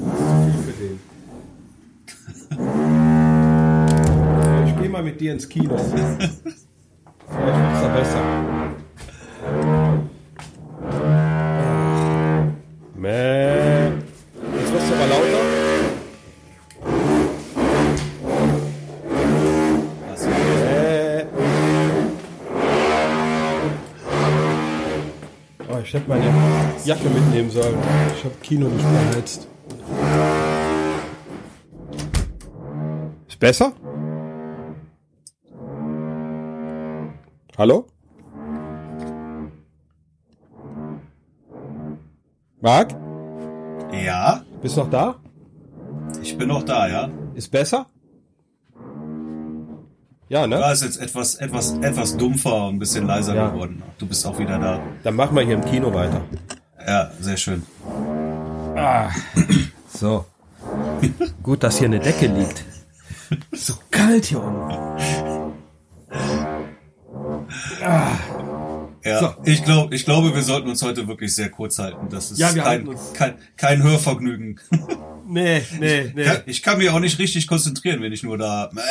Das 0.00 0.56
ist 0.56 0.64
viel 0.64 0.67
mal 4.98 5.04
mit 5.04 5.20
dir 5.20 5.32
ins 5.32 5.48
Kino. 5.48 5.76
Vielleicht 5.78 6.28
wird 7.28 7.72
es 7.74 7.82
da 7.82 7.88
besser. 7.94 8.22
Mäh. 12.96 13.90
Jetzt 14.56 14.72
wirst 14.72 14.90
du 14.90 14.94
aber 14.94 15.06
lauter. 15.06 15.42
Was? 20.10 20.26
Mäh. 20.26 21.26
Oh, 25.68 25.78
ich 25.80 25.94
hätte 25.94 26.08
meine 26.08 26.24
Jacke 26.84 27.08
mitnehmen 27.08 27.50
sollen. 27.50 27.78
Ich 28.16 28.24
habe 28.24 28.34
Kino 28.42 28.66
nicht 28.66 28.84
beheizt. 28.84 29.46
Ist 33.28 33.38
besser? 33.38 33.72
Hallo? 37.58 37.88
Marc? 42.60 42.94
Ja? 43.92 44.44
Bist 44.62 44.76
du 44.76 44.82
noch 44.82 44.90
da? 44.90 45.16
Ich 46.22 46.38
bin 46.38 46.46
noch 46.46 46.62
da, 46.62 46.86
ja. 46.86 47.10
Ist 47.34 47.50
besser? 47.50 47.86
Ja, 50.28 50.46
ne? 50.46 50.60
Ja, 50.60 50.70
ist 50.70 50.84
jetzt 50.84 51.00
etwas, 51.00 51.34
etwas, 51.34 51.72
etwas 51.78 52.16
dumpfer 52.16 52.68
und 52.68 52.76
ein 52.76 52.78
bisschen 52.78 53.08
leiser 53.08 53.34
ja. 53.34 53.48
geworden. 53.48 53.82
Du 53.98 54.06
bist 54.06 54.24
auch 54.24 54.38
wieder 54.38 54.60
da. 54.60 54.78
Dann 55.02 55.16
machen 55.16 55.34
wir 55.34 55.42
hier 55.42 55.56
im 55.56 55.64
Kino 55.64 55.92
weiter. 55.92 56.20
Ja, 56.86 57.10
sehr 57.18 57.36
schön. 57.36 57.64
Ah, 58.76 59.10
so. 59.92 60.26
Gut, 61.42 61.64
dass 61.64 61.78
hier 61.78 61.88
eine 61.88 61.98
Decke 61.98 62.28
liegt. 62.28 62.62
So 63.50 63.74
kalt 63.90 64.26
hier 64.26 64.40
unten. 64.40 64.87
Ja, 69.22 69.36
so. 69.36 69.50
ich 69.50 69.64
glaube, 69.64 69.94
ich 69.94 70.04
glaube, 70.04 70.34
wir 70.34 70.42
sollten 70.42 70.68
uns 70.68 70.82
heute 70.82 71.08
wirklich 71.08 71.34
sehr 71.34 71.50
kurz 71.50 71.78
halten. 71.78 72.08
Das 72.10 72.30
ist 72.30 72.38
ja, 72.38 72.52
kein, 72.52 72.88
kein, 73.14 73.34
kein 73.56 73.82
Hörvergnügen. 73.82 74.60
Nee, 75.26 75.62
nee, 75.78 76.12
nee. 76.14 76.22
Ich 76.22 76.26
kann, 76.26 76.42
ich 76.46 76.62
kann 76.62 76.78
mich 76.78 76.90
auch 76.90 77.00
nicht 77.00 77.18
richtig 77.18 77.46
konzentrieren, 77.46 78.00
wenn 78.02 78.12
ich 78.12 78.22
nur 78.22 78.38
da. 78.38 78.70
Mäh, 78.72 78.82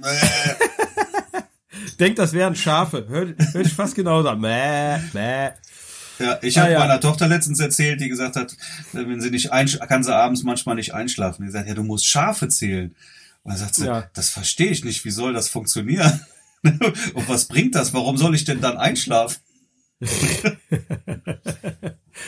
mäh. 0.00 1.40
Denkt, 2.00 2.18
das 2.18 2.32
wären 2.32 2.56
Schafe. 2.56 3.06
Hör, 3.08 3.34
hör 3.52 3.60
ich 3.60 3.72
fast 3.72 3.94
genauso 3.94 4.28
an. 4.28 4.40
Mäh, 4.40 4.98
mäh. 5.12 5.50
Ja, 6.18 6.38
ich 6.42 6.58
habe 6.58 6.68
ah, 6.68 6.72
ja. 6.72 6.78
meiner 6.80 7.00
Tochter 7.00 7.26
letztens 7.28 7.60
erzählt, 7.60 8.00
die 8.00 8.08
gesagt 8.08 8.36
hat, 8.36 8.56
wenn 8.92 9.20
sie 9.20 9.30
nicht 9.30 9.52
einsch 9.52 9.78
kann 9.80 10.04
sie 10.04 10.14
abends 10.14 10.42
manchmal 10.44 10.76
nicht 10.76 10.94
einschlafen. 10.94 11.44
Die 11.44 11.50
sagt, 11.50 11.68
ja, 11.68 11.74
du 11.74 11.82
musst 11.82 12.06
Schafe 12.06 12.48
zählen. 12.48 12.94
Und 13.42 13.50
dann 13.50 13.58
sagt 13.58 13.74
sie, 13.74 13.86
ja. 13.86 14.08
das 14.14 14.30
verstehe 14.30 14.70
ich 14.70 14.84
nicht. 14.84 15.04
Wie 15.04 15.10
soll 15.10 15.32
das 15.32 15.48
funktionieren? 15.48 16.20
Und 16.62 17.28
was 17.28 17.46
bringt 17.46 17.74
das? 17.74 17.92
Warum 17.92 18.16
soll 18.16 18.34
ich 18.34 18.44
denn 18.44 18.60
dann 18.60 18.76
einschlafen? 18.76 19.38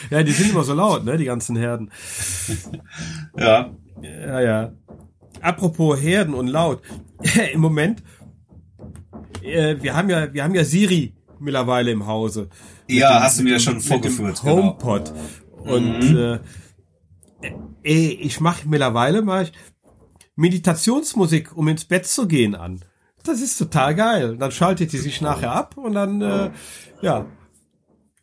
ja, 0.09 0.23
die 0.23 0.31
sind 0.31 0.51
immer 0.51 0.63
so 0.63 0.73
laut, 0.73 1.05
ne, 1.05 1.17
die 1.17 1.25
ganzen 1.25 1.55
Herden. 1.55 1.91
Ja. 3.37 3.75
Ja, 4.01 4.41
ja. 4.41 4.73
Apropos 5.41 5.99
Herden 5.99 6.33
und 6.33 6.47
laut. 6.47 6.81
Im 7.53 7.61
Moment, 7.61 8.03
äh, 9.43 9.75
wir 9.81 9.95
haben 9.95 10.09
ja, 10.09 10.33
wir 10.33 10.43
haben 10.43 10.55
ja 10.55 10.63
Siri 10.63 11.13
mittlerweile 11.39 11.91
im 11.91 12.07
Hause. 12.07 12.49
Ja, 12.87 13.15
dem, 13.15 13.23
hast 13.23 13.39
du 13.39 13.43
mir 13.43 13.53
ja 13.53 13.59
schon 13.59 13.79
vorgeführt. 13.79 14.41
Genau. 14.41 14.55
HomePod. 14.57 15.13
Genau. 15.63 15.75
Und 15.75 15.99
mhm. 16.11 16.17
äh, 16.17 17.51
ey, 17.83 18.19
ich 18.21 18.39
mache 18.39 18.67
mittlerweile 18.67 19.21
mal 19.21 19.49
Meditationsmusik, 20.35 21.55
um 21.55 21.67
ins 21.67 21.85
Bett 21.85 22.05
zu 22.05 22.27
gehen 22.27 22.55
an. 22.55 22.81
Das 23.23 23.41
ist 23.41 23.57
total 23.57 23.95
geil. 23.95 24.37
Dann 24.37 24.51
schaltet 24.51 24.93
die 24.93 24.97
sich 24.97 25.21
nachher 25.21 25.51
ab 25.51 25.77
und 25.77 25.93
dann, 25.93 26.21
äh, 26.21 26.51
ja. 27.01 27.25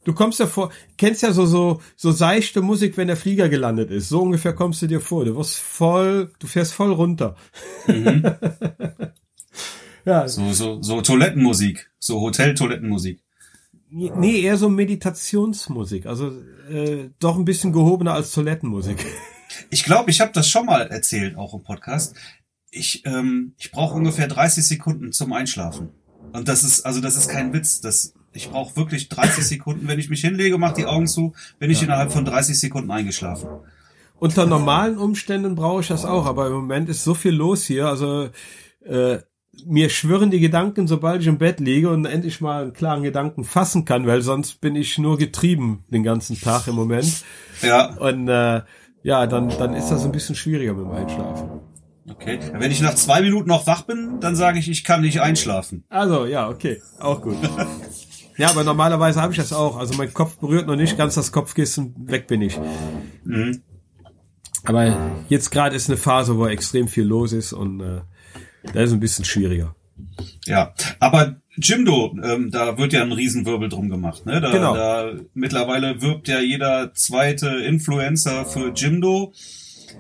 Du 0.04 0.12
kommst 0.12 0.38
ja 0.38 0.46
vor, 0.46 0.70
kennst 0.99 1.23
ja 1.23 1.32
so, 1.32 1.46
so, 1.46 1.80
so 1.96 2.12
seichte 2.12 2.61
Musik, 2.61 2.96
wenn 2.96 3.08
der 3.08 3.16
Flieger 3.16 3.49
gelandet 3.49 3.90
ist. 3.90 4.08
So 4.08 4.23
ungefähr 4.23 4.52
kommst 4.52 4.82
du 4.82 4.87
dir 4.87 5.00
vor. 5.00 5.25
Du 5.25 5.34
wirst 5.37 5.56
voll, 5.56 6.30
du 6.38 6.46
fährst 6.46 6.75
voll 6.75 6.92
runter. 6.92 7.37
Mhm. 7.87 8.23
ja. 10.04 10.28
So, 10.28 10.52
so, 10.52 10.82
so 10.82 11.00
Toilettenmusik. 11.00 11.90
So 11.99 12.20
Hotel-Toilettenmusik. 12.20 13.23
Nee, 13.90 14.40
eher 14.40 14.56
so 14.56 14.68
Meditationsmusik. 14.68 16.06
Also 16.06 16.32
äh, 16.68 17.11
doch 17.20 17.37
ein 17.37 17.44
bisschen 17.44 17.73
gehobener 17.73 18.14
als 18.14 18.32
Toilettenmusik. 18.32 19.04
Ich 19.70 19.84
glaube, 19.84 20.11
ich 20.11 20.20
habe 20.20 20.32
das 20.32 20.49
schon 20.49 20.66
mal 20.66 20.88
erzählt, 20.88 21.37
auch 21.37 21.54
im 21.54 21.62
Podcast. 21.62 22.16
Ich, 22.70 23.06
ähm, 23.06 23.54
ich 23.56 23.70
brauche 23.70 23.94
ungefähr 23.94 24.26
30 24.26 24.66
Sekunden 24.66 25.12
zum 25.12 25.32
Einschlafen. 25.32 25.90
Und 26.32 26.49
das 26.49 26.64
ist, 26.64 26.84
also 26.84 27.00
das 27.00 27.16
ist 27.16 27.28
kein 27.28 27.52
Witz. 27.52 27.80
Das, 27.80 28.14
ich 28.35 28.50
brauche 28.50 28.76
wirklich 28.76 29.09
30 29.09 29.45
Sekunden. 29.47 29.88
Wenn 29.88 29.99
ich 29.99 30.11
mich 30.11 30.21
hinlege, 30.21 30.59
mache 30.59 30.75
die 30.75 30.87
Augen 30.87 31.07
zu, 31.07 31.35
bin 31.59 31.71
ich 31.71 31.81
ja. 31.81 31.87
innerhalb 31.87 32.12
von 32.12 32.25
30 32.25 32.59
Sekunden 32.59 32.91
eingeschlafen. 32.91 33.49
Unter 34.19 34.47
normalen 34.47 34.99
Umständen 34.99 35.55
brauche 35.55 35.81
ich 35.81 35.88
das 35.88 36.05
auch, 36.05 36.26
aber 36.26 36.47
im 36.47 36.55
Moment 36.55 36.88
ist 36.88 37.05
so 37.05 37.14
viel 37.14 37.33
los 37.33 37.64
hier. 37.64 37.87
Also 37.87 38.29
äh, 38.85 39.19
mir 39.67 39.88
schwirren 39.91 40.31
die 40.31 40.41
Gedanken, 40.41 40.87
sobald 40.87 41.21
ich 41.21 41.26
im 41.26 41.38
Bett 41.38 41.61
liege 41.61 41.91
und 41.91 42.05
endlich 42.05 42.41
mal 42.41 42.62
einen 42.62 42.73
klaren 42.73 43.03
Gedanken 43.03 43.45
fassen 43.45 43.85
kann, 43.85 44.07
weil 44.07 44.23
sonst 44.23 44.61
bin 44.61 44.76
ich 44.76 44.99
nur 44.99 45.19
getrieben 45.19 45.85
den 45.88 46.03
ganzen 46.03 46.41
Tag 46.41 46.67
im 46.67 46.75
Moment. 46.75 47.23
Ja. 47.62 47.95
Und 47.97 48.29
äh, 48.29 48.62
ja, 49.03 49.26
dann, 49.26 49.50
dann 49.50 49.75
ist 49.75 49.91
das 49.91 50.05
ein 50.05 50.12
bisschen 50.12 50.35
schwieriger 50.35 50.75
mit 50.75 50.87
dem 50.87 50.93
Einschlafen. 50.93 51.61
Okay. 52.11 52.38
Wenn 52.53 52.71
ich 52.71 52.83
nach 52.83 52.95
zwei 52.95 53.23
Minuten 53.23 53.49
noch 53.49 53.67
wach 53.67 53.83
bin, 53.83 54.21
dann 54.21 54.37
sage 54.37 54.59
ich, 54.59 54.69
ich 54.69 54.85
kann 54.85 55.00
nicht 55.00 55.21
einschlafen. 55.21 55.85
Also, 55.88 56.26
ja, 56.26 56.49
okay. 56.49 56.83
Auch 56.99 57.23
gut. 57.23 57.37
Ja, 58.37 58.50
aber 58.50 58.64
normalerweise 58.64 59.21
habe 59.23 59.33
ich 59.33 59.38
das 59.38 59.53
auch. 59.53 59.76
Also 59.76 59.95
mein 59.95 60.12
Kopf 60.12 60.37
berührt 60.37 60.67
noch 60.67 60.76
nicht 60.76 60.97
ganz 60.97 61.14
das 61.14 61.33
Kopfkissen, 61.33 61.95
weg 62.09 62.26
bin 62.26 62.43
ich. 62.43 62.59
Mhm. 63.25 63.62
Aber 64.64 64.97
jetzt 65.29 65.50
gerade 65.50 65.76
ist 65.76 65.88
eine 65.88 65.99
Phase, 65.99 66.38
wo 66.38 66.47
extrem 66.47 66.88
viel 66.88 67.05
los 67.05 67.33
ist 67.33 67.53
und 67.53 67.81
äh, 67.81 68.00
da 68.73 68.81
ist 68.81 68.93
ein 68.93 69.00
bisschen 69.00 69.25
schwieriger. 69.25 69.75
Ja, 70.47 70.75
aber 71.00 71.37
Jimdo, 71.57 72.17
ähm, 72.23 72.50
da 72.50 72.79
wird 72.79 72.93
ja 72.93 73.03
ein 73.03 73.12
Riesenwirbel 73.12 73.69
drum 73.69 73.88
gemacht. 73.88 74.26
Ne? 74.26 74.41
Da, 74.41 74.50
genau. 74.50 74.75
da 74.75 75.12
mittlerweile 75.35 76.00
wirbt 76.03 76.29
ja 76.29 76.41
jeder 76.41 76.93
zweite 76.95 77.49
Influencer 77.49 78.45
für 78.45 78.73
Jimdo. 78.75 79.33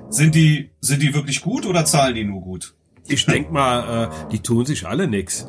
Sind 0.08 0.34
die, 0.34 0.70
sind 0.80 1.02
die 1.02 1.14
wirklich 1.14 1.40
gut 1.40 1.66
oder 1.66 1.84
zahlen 1.84 2.16
die 2.16 2.24
nur 2.24 2.40
gut? 2.40 2.74
Ich 3.06 3.26
denk 3.26 3.52
mal, 3.52 4.04
äh, 4.04 4.30
die 4.32 4.40
tun 4.40 4.64
sich 4.64 4.86
alle 4.86 5.06
nix. 5.06 5.46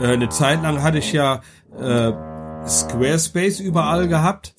Äh, 0.00 0.08
eine 0.08 0.28
Zeit 0.28 0.62
lang 0.62 0.82
hatte 0.82 0.98
ich 0.98 1.12
ja 1.12 1.40
äh, 1.80 2.12
Squarespace 2.66 3.60
überall 3.60 4.08
gehabt. 4.08 4.54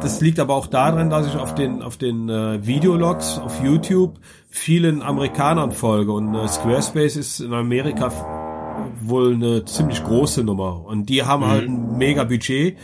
Das 0.00 0.20
liegt 0.22 0.40
aber 0.40 0.54
auch 0.54 0.66
daran, 0.66 1.10
dass 1.10 1.26
ich 1.26 1.36
auf 1.36 1.54
den 1.54 1.82
auf 1.82 1.98
den 1.98 2.30
äh, 2.30 2.66
Videologs 2.66 3.38
auf 3.38 3.62
YouTube 3.62 4.18
vielen 4.48 5.02
Amerikanern 5.02 5.72
folge 5.72 6.12
und 6.12 6.34
äh, 6.34 6.48
Squarespace 6.48 7.16
ist 7.16 7.40
in 7.40 7.52
Amerika 7.52 8.10
wohl 9.02 9.34
eine 9.34 9.64
ziemlich 9.66 10.02
große 10.02 10.42
Nummer 10.42 10.86
und 10.86 11.10
die 11.10 11.24
haben 11.24 11.46
halt 11.46 11.68
mhm. 11.68 11.76
halt 11.76 11.92
ein 11.92 11.98
mega 11.98 12.24
Budget. 12.24 12.78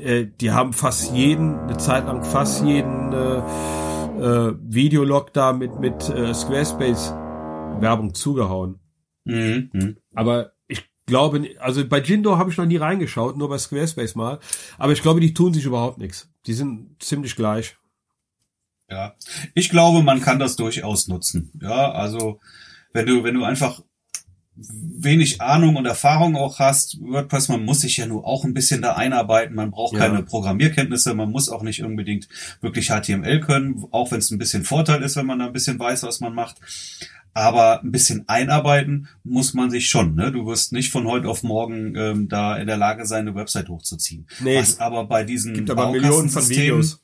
Äh, 0.00 0.26
die 0.40 0.52
haben 0.52 0.72
fast 0.72 1.12
jeden 1.12 1.58
eine 1.58 1.76
Zeit 1.78 2.06
lang 2.06 2.22
fast 2.22 2.64
jeden 2.64 3.12
äh, 3.12 3.38
äh, 4.20 4.54
Videolog 4.62 5.32
da 5.32 5.52
mit 5.52 5.80
mit 5.80 6.08
äh, 6.08 6.32
Squarespace 6.32 7.12
Werbung 7.80 8.14
zugehauen. 8.14 8.78
Mhm. 9.24 9.96
Aber 10.14 10.52
glaube, 11.10 11.50
also 11.58 11.86
bei 11.86 12.00
Jindo 12.00 12.38
habe 12.38 12.50
ich 12.50 12.56
noch 12.56 12.64
nie 12.64 12.78
reingeschaut, 12.78 13.36
nur 13.36 13.50
bei 13.50 13.58
Squarespace 13.58 14.14
mal. 14.14 14.40
Aber 14.78 14.92
ich 14.94 15.02
glaube, 15.02 15.20
die 15.20 15.34
tun 15.34 15.52
sich 15.52 15.66
überhaupt 15.66 15.98
nichts. 15.98 16.30
Die 16.46 16.54
sind 16.54 16.96
ziemlich 17.02 17.36
gleich. 17.36 17.76
Ja, 18.88 19.14
ich 19.54 19.68
glaube, 19.68 20.02
man 20.02 20.20
kann 20.20 20.38
das 20.38 20.56
durchaus 20.56 21.06
nutzen. 21.06 21.52
Ja, 21.60 21.92
also 21.92 22.40
wenn 22.92 23.06
du, 23.06 23.22
wenn 23.22 23.34
du 23.34 23.44
einfach 23.44 23.82
wenig 24.56 25.40
Ahnung 25.40 25.76
und 25.76 25.86
Erfahrung 25.86 26.36
auch 26.36 26.58
hast, 26.58 26.98
WordPress, 27.00 27.48
man 27.48 27.64
muss 27.64 27.80
sich 27.80 27.96
ja 27.96 28.06
nur 28.06 28.26
auch 28.26 28.44
ein 28.44 28.52
bisschen 28.52 28.82
da 28.82 28.94
einarbeiten, 28.94 29.54
man 29.54 29.70
braucht 29.70 29.94
ja. 29.94 30.00
keine 30.00 30.22
Programmierkenntnisse, 30.22 31.14
man 31.14 31.30
muss 31.30 31.48
auch 31.48 31.62
nicht 31.62 31.82
unbedingt 31.82 32.28
wirklich 32.60 32.88
HTML 32.88 33.40
können, 33.40 33.84
auch 33.90 34.10
wenn 34.10 34.18
es 34.18 34.30
ein 34.30 34.38
bisschen 34.38 34.64
Vorteil 34.64 35.02
ist, 35.02 35.16
wenn 35.16 35.26
man 35.26 35.38
da 35.38 35.46
ein 35.46 35.52
bisschen 35.52 35.78
weiß, 35.78 36.02
was 36.02 36.20
man 36.20 36.34
macht. 36.34 36.56
Aber 37.32 37.82
ein 37.82 37.92
bisschen 37.92 38.28
einarbeiten 38.28 39.08
muss 39.22 39.54
man 39.54 39.70
sich 39.70 39.88
schon. 39.88 40.14
Ne? 40.14 40.32
Du 40.32 40.46
wirst 40.46 40.72
nicht 40.72 40.90
von 40.90 41.06
heute 41.06 41.28
auf 41.28 41.42
morgen 41.42 41.94
ähm, 41.96 42.28
da 42.28 42.56
in 42.56 42.66
der 42.66 42.76
Lage 42.76 43.06
sein, 43.06 43.28
eine 43.28 43.34
Website 43.34 43.68
hochzuziehen. 43.68 44.26
Nee, 44.40 44.58
was 44.58 44.80
aber 44.80 45.06
bei 45.06 45.24
diesen 45.24 45.54
gibt 45.54 45.70
aber 45.70 45.92
Millionen 45.92 46.28
von 46.28 46.48
Videos 46.48 47.00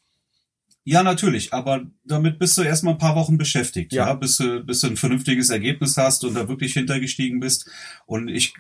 ja, 0.89 1.03
natürlich, 1.03 1.53
aber 1.53 1.85
damit 2.05 2.39
bist 2.39 2.57
du 2.57 2.63
erstmal 2.63 2.95
ein 2.95 2.99
paar 2.99 3.17
Wochen 3.17 3.37
beschäftigt, 3.37 3.93
ja, 3.93 4.07
ja 4.07 4.15
bis, 4.15 4.37
du, 4.37 4.63
bis 4.63 4.83
du 4.83 4.87
ein 4.87 4.97
vernünftiges 4.97 5.51
Ergebnis 5.51 5.97
hast 5.97 6.25
und 6.25 6.35
da 6.35 6.49
wirklich 6.49 6.75
hintergestiegen 6.75 7.41
bist. 7.41 7.69
Und 8.07 8.29
ich 8.29 8.55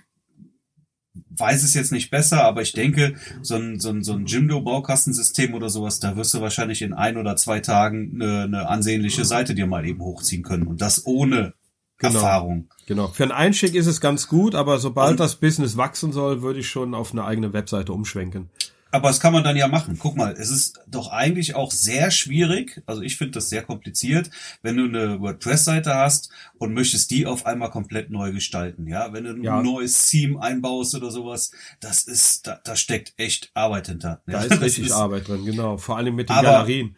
weiß 1.30 1.62
es 1.62 1.74
jetzt 1.74 1.92
nicht 1.92 2.10
besser, 2.10 2.42
aber 2.42 2.62
ich 2.62 2.72
denke, 2.72 3.14
so 3.42 3.54
ein, 3.54 3.78
so 3.78 3.90
ein, 3.90 4.02
so 4.02 4.14
ein 4.14 4.26
Jimdo-Baukastensystem 4.26 5.54
oder 5.54 5.70
sowas, 5.70 6.00
da 6.00 6.16
wirst 6.16 6.34
du 6.34 6.40
wahrscheinlich 6.40 6.82
in 6.82 6.94
ein 6.94 7.16
oder 7.16 7.36
zwei 7.36 7.60
Tagen 7.60 8.20
eine, 8.20 8.42
eine 8.42 8.68
ansehnliche 8.68 9.24
Seite 9.24 9.54
dir 9.54 9.68
mal 9.68 9.86
eben 9.86 10.00
hochziehen 10.00 10.42
können. 10.42 10.66
Und 10.66 10.80
das 10.80 11.06
ohne 11.06 11.54
genau. 11.98 12.14
Erfahrung. 12.14 12.68
Genau. 12.86 13.08
Für 13.08 13.24
einen 13.24 13.32
Einstieg 13.32 13.74
ist 13.74 13.86
es 13.86 14.00
ganz 14.00 14.28
gut, 14.28 14.54
aber 14.54 14.78
sobald 14.78 15.12
und, 15.12 15.20
das 15.20 15.36
Business 15.36 15.76
wachsen 15.76 16.12
soll, 16.12 16.42
würde 16.42 16.60
ich 16.60 16.68
schon 16.68 16.94
auf 16.94 17.12
eine 17.12 17.24
eigene 17.24 17.52
Webseite 17.52 17.92
umschwenken. 17.92 18.50
Aber 18.92 19.08
das 19.08 19.20
kann 19.20 19.32
man 19.32 19.42
dann 19.42 19.56
ja 19.56 19.68
machen. 19.68 19.98
Guck 20.00 20.16
mal, 20.16 20.32
es 20.38 20.48
ist 20.48 20.80
doch 20.86 21.10
eigentlich 21.10 21.54
auch 21.54 21.70
sehr 21.70 22.10
schwierig, 22.10 22.82
also 22.86 23.02
ich 23.02 23.16
finde 23.16 23.32
das 23.32 23.50
sehr 23.50 23.62
kompliziert, 23.62 24.30
wenn 24.62 24.76
du 24.76 24.84
eine 24.84 25.20
WordPress-Seite 25.20 25.94
hast 25.94 26.30
und 26.58 26.72
möchtest 26.72 27.10
die 27.10 27.26
auf 27.26 27.46
einmal 27.46 27.70
komplett 27.70 28.10
neu 28.10 28.32
gestalten. 28.32 28.86
Ja, 28.86 29.12
wenn 29.12 29.24
du 29.24 29.30
ein 29.30 29.42
ja. 29.42 29.60
neues 29.60 30.06
Theme 30.06 30.40
einbaust 30.40 30.94
oder 30.94 31.10
sowas, 31.10 31.50
das 31.80 32.04
ist, 32.04 32.46
da, 32.46 32.60
da 32.64 32.76
steckt 32.76 33.12
echt 33.16 33.50
Arbeit 33.54 33.88
hinter. 33.88 34.22
Da 34.26 34.42
ist 34.42 34.60
richtig 34.62 34.86
ist, 34.86 34.92
Arbeit 34.92 35.28
drin, 35.28 35.44
genau. 35.44 35.76
Vor 35.76 35.96
allem 35.96 36.14
mit 36.14 36.30
den 36.30 36.36
aber, 36.36 36.48
Galerien. 36.48 36.96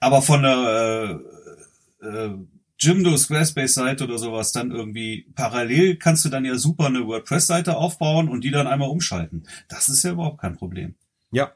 Aber 0.00 0.20
von 0.20 0.42
der 0.42 1.20
äh, 2.02 2.06
äh, 2.06 2.34
Jimdo 2.78 3.16
Squarespace-Seite 3.16 4.04
oder 4.04 4.18
sowas 4.18 4.52
dann 4.52 4.70
irgendwie 4.70 5.26
parallel 5.34 5.96
kannst 5.96 6.24
du 6.24 6.28
dann 6.28 6.44
ja 6.44 6.56
super 6.56 6.86
eine 6.86 7.06
WordPress-Seite 7.06 7.76
aufbauen 7.76 8.28
und 8.28 8.44
die 8.44 8.50
dann 8.50 8.66
einmal 8.66 8.90
umschalten. 8.90 9.48
Das 9.68 9.88
ist 9.88 10.02
ja 10.02 10.12
überhaupt 10.12 10.40
kein 10.40 10.56
Problem. 10.56 10.94
Ja. 11.30 11.52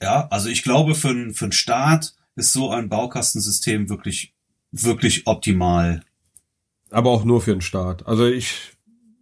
Ja, 0.00 0.28
also 0.28 0.48
ich 0.48 0.62
glaube, 0.62 0.94
für, 0.94 1.08
einen 1.08 1.34
für 1.34 1.46
einen 1.46 1.52
Start 1.52 2.14
ist 2.36 2.52
so 2.52 2.70
ein 2.70 2.88
Baukastensystem 2.88 3.88
wirklich, 3.88 4.34
wirklich 4.70 5.26
optimal. 5.26 6.02
Aber 6.90 7.10
auch 7.10 7.24
nur 7.24 7.40
für 7.40 7.52
einen 7.52 7.60
Start. 7.60 8.06
Also 8.06 8.26
ich, 8.26 8.76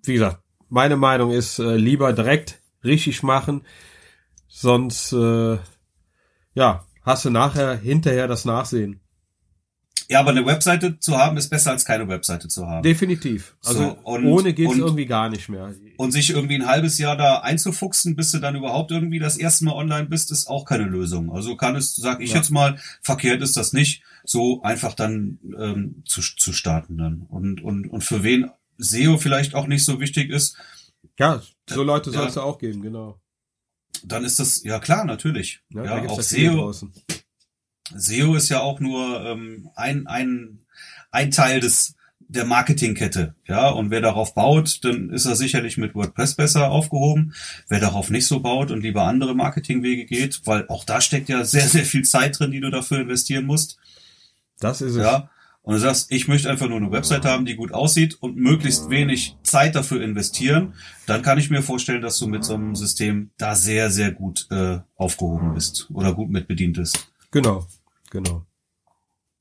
wie 0.05 0.15
gesagt, 0.15 0.43
meine 0.69 0.97
Meinung 0.97 1.31
ist, 1.31 1.59
äh, 1.59 1.77
lieber 1.77 2.13
direkt 2.13 2.61
richtig 2.85 3.23
machen, 3.23 3.65
sonst, 4.49 5.13
äh, 5.13 5.59
ja, 6.55 6.87
hast 7.03 7.25
du 7.25 7.31
nachher, 7.31 7.77
hinterher 7.77 8.29
das 8.29 8.45
Nachsehen. 8.45 9.01
Ja, 10.09 10.21
aber 10.21 10.31
eine 10.31 10.45
Webseite 10.45 10.99
zu 10.99 11.17
haben 11.17 11.37
ist 11.37 11.49
besser 11.49 11.71
als 11.71 11.85
keine 11.85 12.09
Webseite 12.09 12.49
zu 12.49 12.67
haben. 12.67 12.83
Definitiv. 12.83 13.57
Also 13.65 13.79
so, 13.79 13.99
und, 14.05 14.27
ohne 14.27 14.53
geht's 14.53 14.73
und, 14.73 14.81
irgendwie 14.81 15.07
gar 15.07 15.29
nicht 15.29 15.49
mehr. 15.49 15.75
Und 15.97 16.13
sich 16.13 16.31
irgendwie 16.31 16.57
ein 16.57 16.67
halbes 16.67 16.99
Jahr 16.99 17.17
da 17.17 17.41
einzufuchsen, 17.41 18.17
bis 18.17 18.31
du 18.33 18.39
dann 18.39 18.57
überhaupt 18.57 18.91
irgendwie 18.91 19.19
das 19.19 19.37
erste 19.37 19.65
Mal 19.65 19.75
online 19.75 20.07
bist, 20.07 20.31
ist 20.31 20.49
auch 20.49 20.65
keine 20.65 20.85
Lösung. 20.85 21.33
Also 21.33 21.57
kann 21.57 21.77
es, 21.77 21.95
sag 21.97 22.21
ich 22.21 22.31
ja. 22.31 22.37
jetzt 22.37 22.51
mal, 22.51 22.79
verkehrt 23.03 23.43
ist 23.43 23.57
das 23.57 23.73
nicht, 23.73 24.03
so 24.25 24.63
einfach 24.63 24.95
dann 24.95 25.39
ähm, 25.59 26.03
zu, 26.05 26.21
zu 26.21 26.53
starten 26.53 26.99
dann. 26.99 27.27
Und, 27.29 27.63
und, 27.63 27.87
und 27.87 28.03
für 28.03 28.23
wen 28.23 28.51
SEO 28.79 29.19
vielleicht 29.19 29.55
auch 29.55 29.67
nicht 29.67 29.85
so 29.85 30.01
wichtig 30.01 30.31
ist. 30.31 30.57
Ja, 31.19 31.43
so 31.69 31.83
Leute 31.83 32.11
soll 32.11 32.27
es 32.27 32.35
ja 32.35 32.43
auch 32.43 32.59
geben, 32.59 32.83
genau. 32.83 33.19
Dann 34.05 34.25
ist 34.25 34.39
das, 34.39 34.65
ja 34.65 34.81
klar, 34.81 35.05
natürlich. 35.05 35.61
Ja, 35.71 35.85
ja 35.85 36.09
auch 36.09 36.21
SEO. 36.21 36.57
Draußen. 36.57 36.93
SEO 37.97 38.35
ist 38.35 38.49
ja 38.49 38.61
auch 38.61 38.81
nur 38.81 39.25
ähm, 39.25 39.71
ein, 39.75 40.07
ein, 40.07 40.61
ein 41.11 41.31
Teil 41.31 41.61
des 41.61 41.95
der 42.33 42.45
Marketingkette, 42.47 43.35
ja, 43.47 43.69
und 43.69 43.91
wer 43.91 44.01
darauf 44.01 44.35
baut, 44.35 44.83
dann 44.85 45.11
ist 45.11 45.27
er 45.27 45.37
sicherlich 45.37 45.77
mit 45.77 45.95
WordPress 45.95 46.35
besser 46.35 46.71
aufgehoben. 46.71 47.35
Wer 47.69 47.79
darauf 47.79 48.09
nicht 48.09 48.27
so 48.27 48.41
baut 48.41 48.71
und 48.71 48.83
lieber 48.83 49.03
andere 49.03 49.35
Marketingwege 49.35 50.07
geht, 50.07 50.41
weil 50.47 50.67
auch 50.69 50.85
da 50.85 51.03
steckt 51.03 51.29
ja 51.29 51.45
sehr, 51.45 51.69
sehr 51.69 51.85
viel 51.85 52.05
Zeit 52.05 52.39
drin, 52.39 52.51
die 52.51 52.61
du 52.61 52.71
dafür 52.71 53.01
investieren 53.01 53.45
musst. 53.45 53.79
Das 54.61 54.81
ist 54.81 54.95
es. 54.95 55.05
Ja. 55.05 55.29
Und 55.61 55.75
du 55.75 55.81
sagst, 55.81 56.11
ich 56.11 56.27
möchte 56.27 56.51
einfach 56.51 56.69
nur 56.69 56.79
eine 56.79 56.91
Website 56.91 57.25
haben, 57.25 57.45
die 57.45 57.55
gut 57.55 57.73
aussieht 57.73 58.17
und 58.21 58.37
möglichst 58.37 58.91
wenig 58.91 59.37
Zeit 59.43 59.77
dafür 59.77 60.03
investieren, 60.03 60.73
dann 61.07 61.23
kann 61.23 61.39
ich 61.39 61.51
mir 61.51 61.63
vorstellen, 61.63 62.03
dass 62.03 62.19
du 62.19 62.27
mit 62.27 62.45
so 62.45 62.55
einem 62.55 62.75
System 62.75 63.31
da 63.37 63.55
sehr, 63.55 63.91
sehr 63.91 64.11
gut 64.11 64.49
äh, 64.51 64.79
aufgehoben 64.97 65.55
bist 65.55 65.89
oder 65.93 66.15
gut 66.15 66.31
mitbedient 66.31 66.79
bist. 66.79 67.13
Genau, 67.31 67.67
genau. 68.13 68.47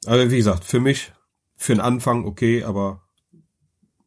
Aber 0.05 0.31
wie 0.31 0.37
gesagt, 0.37 0.63
für 0.63 0.79
mich, 0.79 1.11
für 1.55 1.73
den 1.73 1.81
Anfang 1.81 2.25
okay, 2.25 2.63
aber 2.63 3.03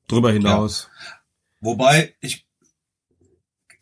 drüber 0.08 0.32
hinaus. 0.32 0.90
Ja. 0.98 1.12
Wobei, 1.60 2.14
ich, 2.20 2.48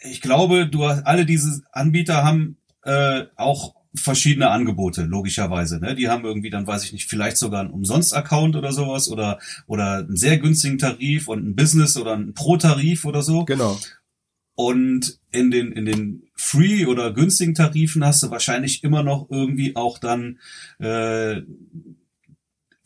ich 0.01 0.21
glaube, 0.21 0.69
du 0.69 0.85
hast, 0.85 1.07
alle 1.07 1.25
diese 1.25 1.63
Anbieter 1.73 2.23
haben 2.23 2.59
äh, 2.83 3.25
auch 3.37 3.75
verschiedene 3.95 4.51
Angebote, 4.51 5.03
logischerweise. 5.03 5.79
Ne? 5.79 5.95
Die 5.95 6.09
haben 6.09 6.25
irgendwie 6.25 6.51
dann, 6.51 6.67
weiß 6.67 6.85
ich 6.85 6.93
nicht, 6.93 7.09
vielleicht 7.09 7.37
sogar 7.37 7.61
einen 7.61 7.71
Umsonst-Account 7.71 8.57
oder 8.57 8.73
sowas 8.73 9.09
oder, 9.09 9.39
oder 9.67 9.99
einen 9.99 10.17
sehr 10.17 10.39
günstigen 10.39 10.79
Tarif 10.79 11.29
und 11.29 11.47
ein 11.47 11.57
Business 11.57 11.97
oder 11.97 12.15
einen 12.15 12.35
Pro-Tarif 12.35 13.05
oder 13.05 13.23
so. 13.23 13.45
Genau. 13.45 13.79
Und 14.55 15.19
in 15.33 15.51
den, 15.51 15.73
in 15.73 15.85
den 15.85 16.31
Free- 16.35 16.87
oder 16.87 17.13
günstigen 17.13 17.55
Tarifen 17.55 18.05
hast 18.05 18.23
du 18.23 18.31
wahrscheinlich 18.31 18.85
immer 18.85 19.03
noch 19.03 19.29
irgendwie 19.31 19.77
auch 19.77 19.99
dann, 19.99 20.39
äh, 20.79 21.43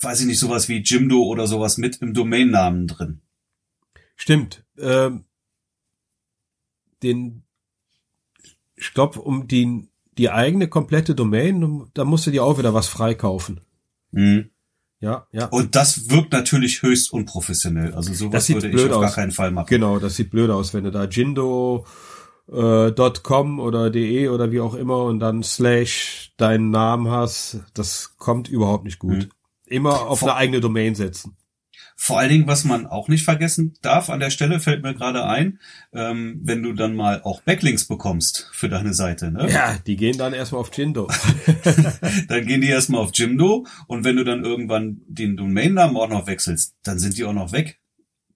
weiß 0.01 0.21
ich 0.21 0.27
nicht, 0.27 0.39
sowas 0.39 0.69
wie 0.69 0.83
Jimdo 0.83 1.23
oder 1.23 1.47
sowas 1.47 1.79
mit 1.79 1.97
im 1.97 2.15
Domainnamen 2.15 2.87
drin. 2.87 3.21
Stimmt. 4.17 4.65
Ähm, 4.79 5.25
den, 7.03 7.43
ich 8.75 8.95
glaube, 8.95 9.21
um 9.21 9.49
die, 9.49 9.89
die 10.17 10.31
eigene 10.31 10.69
komplette 10.69 11.15
Domain, 11.15 11.91
da 11.95 12.05
musst 12.05 12.27
du 12.27 12.31
dir 12.31 12.45
auch 12.45 12.59
wieder 12.59 12.75
was 12.75 12.89
freikaufen. 12.89 13.61
Mhm. 14.13 14.51
Ja, 15.01 15.27
ja. 15.31 15.47
Und 15.47 15.77
das 15.77 16.09
wirkt 16.09 16.33
natürlich 16.33 16.83
höchst 16.83 17.13
unprofessionell. 17.13 17.93
Also 17.95 18.15
sowas 18.15 18.49
würde 18.49 18.69
ich 18.69 18.83
auf 18.85 18.89
gar 18.89 19.05
aus. 19.11 19.15
keinen 19.15 19.31
Fall 19.31 19.51
machen. 19.51 19.67
Genau, 19.69 19.99
das 19.99 20.17
sieht 20.17 20.31
blöd 20.31 20.51
aus, 20.51 20.73
wenn 20.73 20.85
du 20.85 20.91
da 20.91 21.05
Jindo 21.05 21.87
äh, 22.53 22.93
.com 23.23 23.61
oder 23.61 23.91
de 23.91 24.29
oder 24.29 24.53
wie 24.53 24.61
auch 24.61 24.75
immer 24.75 25.05
und 25.05 25.21
dann 25.21 25.43
slash 25.43 26.33
deinen 26.37 26.71
Namen 26.71 27.11
hast, 27.11 27.61
das 27.75 28.17
kommt 28.17 28.49
überhaupt 28.49 28.85
nicht 28.85 28.99
gut. 28.99 29.17
Mhm. 29.17 29.29
Immer 29.67 30.03
auf 30.03 30.21
Vor- 30.21 30.31
eine 30.31 30.39
eigene 30.39 30.61
Domain 30.61 30.95
setzen. 30.95 31.37
Vor 31.99 32.19
allen 32.19 32.29
Dingen, 32.29 32.47
was 32.47 32.65
man 32.65 32.87
auch 32.87 33.09
nicht 33.09 33.25
vergessen 33.25 33.73
darf 33.81 34.11
an 34.11 34.21
der 34.21 34.29
Stelle, 34.29 34.61
fällt 34.61 34.83
mir 34.83 34.95
gerade 34.95 35.25
ein, 35.25 35.61
ähm, 35.95 36.41
wenn 36.45 36.63
du 36.63 36.75
dann 36.75 36.95
mal 36.95 37.23
auch 37.23 37.41
Backlinks 37.41 37.87
bekommst 37.87 38.51
für 38.53 38.69
deine 38.69 38.93
Seite, 38.93 39.33
ne? 39.33 39.51
Ja, 39.51 39.79
die 39.87 39.97
gehen 39.97 40.19
dann 40.19 40.35
erstmal 40.35 40.61
auf 40.61 40.71
Jindo. 40.77 41.09
dann 42.29 42.47
gehen 42.47 42.61
die 42.61 42.69
erstmal 42.69 43.01
auf 43.01 43.13
Jimdo 43.15 43.67
und 43.87 44.05
wenn 44.05 44.17
du 44.17 44.25
dann 44.25 44.45
irgendwann 44.45 45.01
den 45.09 45.39
Domainnamen 45.39 45.97
auch 45.97 46.09
noch 46.09 46.27
wechselst, 46.27 46.75
dann 46.83 46.99
sind 46.99 47.17
die 47.17 47.25
auch 47.25 47.33
noch 47.33 47.53
weg. 47.53 47.81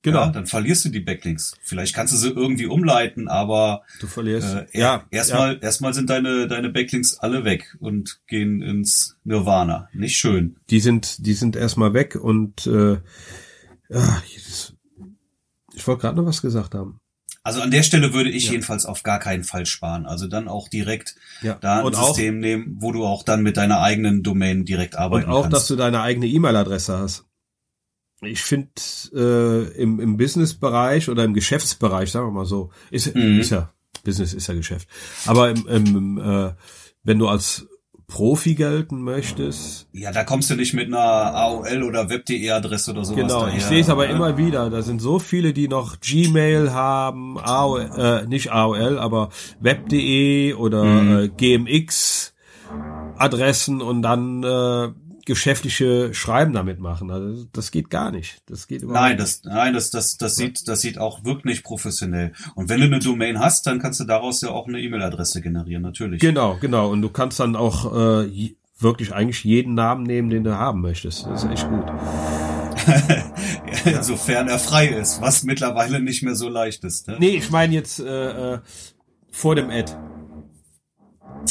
Genau. 0.03 0.21
Ja, 0.21 0.29
dann 0.31 0.47
verlierst 0.47 0.85
du 0.87 0.89
die 0.89 1.01
Backlinks. 1.01 1.55
Vielleicht 1.63 1.95
kannst 1.95 2.15
du 2.15 2.17
sie 2.17 2.31
irgendwie 2.31 2.65
umleiten, 2.67 3.29
aber 3.29 3.83
Du 4.01 4.07
verlierst. 4.07 4.55
äh, 4.55 4.67
ja, 4.73 5.05
erstmal 5.11 5.59
erstmal 5.63 5.93
sind 5.93 6.09
deine 6.09 6.49
deine 6.49 6.71
Backlinks 6.71 7.19
alle 7.19 7.45
weg 7.45 7.77
und 7.81 8.21
gehen 8.27 8.63
ins 8.63 9.17
Nirvana. 9.25 9.89
Nicht 9.93 10.17
schön. 10.17 10.57
die 10.71 10.81
sind, 10.81 11.27
die 11.27 11.35
sind 11.35 11.55
erstmal 11.55 11.93
weg 11.93 12.15
und 12.17 12.67
äh, 12.67 12.93
ja, 13.91 14.23
das, 14.47 14.73
ich 15.75 15.87
wollte 15.87 16.01
gerade 16.03 16.17
noch 16.17 16.27
was 16.27 16.41
gesagt 16.43 16.75
haben. 16.75 17.01
Also 17.43 17.63
an 17.63 17.71
der 17.71 17.83
Stelle 17.83 18.13
würde 18.13 18.31
ich 18.31 18.47
Ja. 18.47 18.53
jedenfalls 18.53 18.85
auf 18.87 19.03
gar 19.03 19.19
keinen 19.19 19.45
Fall 19.45 19.65
sparen. 19.67 20.05
Also 20.07 20.27
dann 20.29 20.47
auch 20.49 20.69
direkt 20.69 21.15
Ja. 21.43 21.55
da 21.61 21.79
ein 21.81 21.85
und 21.87 21.97
auch, 21.97 22.09
System 22.09 22.39
nehmen, 22.39 22.77
wo 22.81 22.93
du 22.93 23.05
auch 23.05 23.23
dann 23.23 23.43
mit 23.43 23.57
deiner 23.57 23.81
eigenen 23.81 24.23
Domain 24.23 24.65
direkt 24.65 24.95
und 24.95 25.01
arbeiten 25.01 25.31
auch, 25.31 25.45
dass 25.45 25.53
kannst. 25.61 25.71
du 25.71 25.77
deine 25.77 26.03
eigene 26.03 26.27
E-Mail-Adresse 26.27 26.99
hast. 26.99 27.25
Ich 28.23 28.43
finde 28.43 28.71
äh, 29.15 29.81
im, 29.81 29.99
im 30.01 30.17
Business-Bereich 30.17 31.09
oder 31.09 31.25
im 31.25 31.35
Geschäftsbereich, 31.35 32.11
sagen 32.11 32.27
wir 32.27 32.33
mal 32.33 32.45
so, 32.45 32.71
ist, 32.91 33.15
Mhm. 33.15 33.41
ist 33.41 33.51
ja 33.51 33.71
Business 34.05 34.35
ist 34.35 34.47
ja 34.47 34.55
Geschäft. 34.55 34.89
Aber 35.27 35.51
im, 35.51 35.67
im, 35.69 36.19
äh, 36.19 36.53
wenn 37.03 37.19
du 37.19 37.29
als 37.29 37.67
Profi 38.07 38.55
gelten 38.57 39.03
möchtest, 39.03 39.87
ja, 39.93 40.11
da 40.11 40.25
kommst 40.25 40.51
du 40.51 40.57
nicht 40.57 40.75
mit 40.75 40.89
einer 40.89 40.99
AOL 40.99 41.83
oder 41.85 42.11
Web.de 42.11 42.51
Adresse 42.51 42.91
oder 42.91 43.05
sowas 43.05 43.23
Genau, 43.23 43.45
daher. 43.45 43.57
ich 43.57 43.65
sehe 43.65 43.81
es 43.81 43.89
aber 43.89 44.07
ne? 44.07 44.13
immer 44.13 44.37
wieder. 44.37 44.69
Da 44.69 44.83
sind 44.83 45.01
so 45.01 45.19
viele, 45.19 45.53
die 45.53 45.69
noch 45.69 46.01
Gmail 46.01 46.73
haben, 46.73 47.39
AOL, 47.39 47.91
äh, 47.97 48.27
nicht 48.27 48.51
AOL, 48.53 48.99
aber 48.99 49.29
web.de 49.61 50.55
oder 50.55 50.85
Mhm. 50.85 51.19
äh, 51.19 51.29
GMX 51.29 52.35
Adressen 53.17 53.83
und 53.83 54.03
dann 54.03 54.43
äh, 54.43 54.89
geschäftliche 55.27 56.13
Schreiben 56.15 56.53
damit 56.53 56.81
machen. 56.81 57.11
Also 57.11 57.47
das 57.53 57.71
geht 57.71 57.91
gar 57.91 58.11
nicht. 58.11 58.43
Das 58.47 58.67
geht 58.67 58.83
überhaupt 58.83 59.09
Nein, 59.09 59.19
das, 59.19 59.43
nein, 59.45 59.75
das, 59.75 59.91
das, 59.91 60.17
das 60.17 60.37
sieht, 60.37 60.67
das 60.69 60.81
sieht 60.81 60.99
auch 60.99 61.25
wirklich 61.25 61.63
professionell. 61.63 62.33
Und 62.55 62.69
wenn 62.69 62.81
du 62.81 62.87
eine 62.87 62.99
Domain 62.99 63.39
hast, 63.39 63.67
dann 63.67 63.79
kannst 63.79 64.01
du 64.01 64.05
daraus 64.05 64.41
ja 64.41 64.51
auch 64.51 64.67
eine 64.67 64.81
E-Mail-Adresse 64.81 65.41
generieren, 65.41 65.83
natürlich. 65.83 66.21
Genau, 66.21 66.59
genau. 66.61 66.91
Und 66.91 67.03
du 67.03 67.09
kannst 67.09 67.41
dann 67.41 67.57
auch 67.57 68.25
äh, 68.25 68.55
wirklich 68.79 69.13
eigentlich 69.13 69.45
jeden 69.45 69.75
Namen 69.75 70.05
nehmen, 70.05 70.31
den 70.31 70.45
du 70.45 70.57
haben 70.57 70.81
möchtest. 70.81 71.27
Das 71.27 71.45
ist 71.45 71.51
echt 71.51 71.69
gut. 71.69 71.85
Insofern 73.85 74.49
er 74.49 74.59
frei 74.59 74.89
ist, 74.89 75.21
was 75.21 75.43
mittlerweile 75.45 76.01
nicht 76.01 76.23
mehr 76.23 76.35
so 76.35 76.49
leicht 76.49 76.85
ist. 76.85 77.09
Ne? 77.09 77.17
Nee, 77.19 77.37
ich 77.37 77.51
meine 77.51 77.75
jetzt 77.75 78.01
äh, 78.01 78.55
äh, 78.55 78.59
vor 79.31 79.55
dem 79.55 79.71
Ad. 79.71 79.93